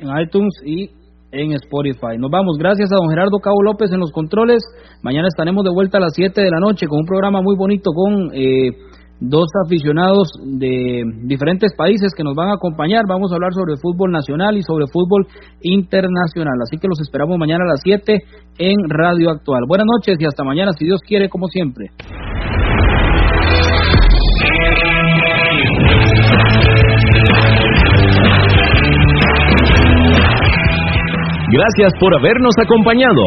en 0.00 0.08
iTunes 0.20 0.54
y 0.64 0.90
en 1.32 1.52
Spotify. 1.52 2.18
Nos 2.18 2.30
vamos. 2.30 2.56
Gracias 2.58 2.90
a 2.92 2.96
don 2.96 3.08
Gerardo 3.08 3.38
Cabo 3.38 3.62
López 3.62 3.92
en 3.92 4.00
los 4.00 4.10
controles. 4.12 4.62
Mañana 5.02 5.28
estaremos 5.28 5.64
de 5.64 5.70
vuelta 5.70 5.98
a 5.98 6.00
las 6.00 6.12
7 6.14 6.40
de 6.40 6.50
la 6.50 6.58
noche 6.58 6.86
con 6.86 7.00
un 7.00 7.06
programa 7.06 7.40
muy 7.40 7.56
bonito 7.56 7.92
con 7.92 8.30
eh, 8.34 8.70
dos 9.20 9.48
aficionados 9.64 10.32
de 10.42 11.02
diferentes 11.24 11.72
países 11.76 12.12
que 12.16 12.24
nos 12.24 12.34
van 12.34 12.48
a 12.48 12.54
acompañar. 12.54 13.04
Vamos 13.06 13.30
a 13.30 13.36
hablar 13.36 13.52
sobre 13.52 13.76
fútbol 13.76 14.10
nacional 14.10 14.56
y 14.56 14.62
sobre 14.62 14.86
fútbol 14.86 15.26
internacional. 15.62 16.58
Así 16.62 16.78
que 16.78 16.88
los 16.88 17.00
esperamos 17.00 17.38
mañana 17.38 17.64
a 17.64 17.68
las 17.68 17.80
7 17.84 18.18
en 18.58 18.76
Radio 18.88 19.30
Actual. 19.30 19.64
Buenas 19.68 19.86
noches 19.86 20.16
y 20.18 20.24
hasta 20.24 20.42
mañana, 20.42 20.72
si 20.72 20.84
Dios 20.84 21.00
quiere, 21.06 21.28
como 21.28 21.46
siempre. 21.46 21.90
Gracias 31.50 31.90
por 31.98 32.14
habernos 32.14 32.54
acompañado. 32.62 33.24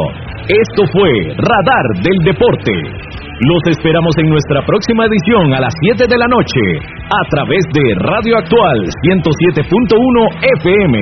Esto 0.47 0.83
fue 0.95 1.11
Radar 1.35 1.85
del 1.99 2.17
Deporte. 2.23 2.71
Los 2.71 3.75
esperamos 3.75 4.15
en 4.17 4.29
nuestra 4.29 4.61
próxima 4.65 5.03
edición 5.11 5.53
a 5.53 5.59
las 5.59 5.73
7 5.91 6.07
de 6.07 6.17
la 6.17 6.27
noche 6.31 6.63
a 7.03 7.21
través 7.29 7.65
de 7.75 7.83
Radio 7.99 8.37
Actual 8.37 8.79
107.1 9.03 10.39
FM. 10.63 10.99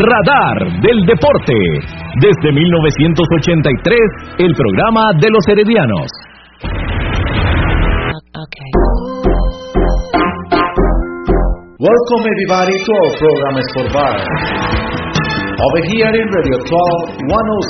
Radar 0.00 0.80
del 0.80 1.04
Deporte. 1.04 1.52
Desde 2.24 2.52
1983, 2.56 3.98
el 4.38 4.54
programa 4.54 5.12
de 5.20 5.28
los 5.28 5.44
heredianos. 5.46 6.08
Welcome 11.80 12.24
everybody 12.32 12.76
to 12.80 12.92
our 12.92 13.12
program 13.18 13.56
Sport 13.68 13.92
Bar. 13.92 14.89
Over 15.60 15.80
here 15.92 16.08
in 16.08 16.26
Radio 16.32 16.56
12, 16.56 17.36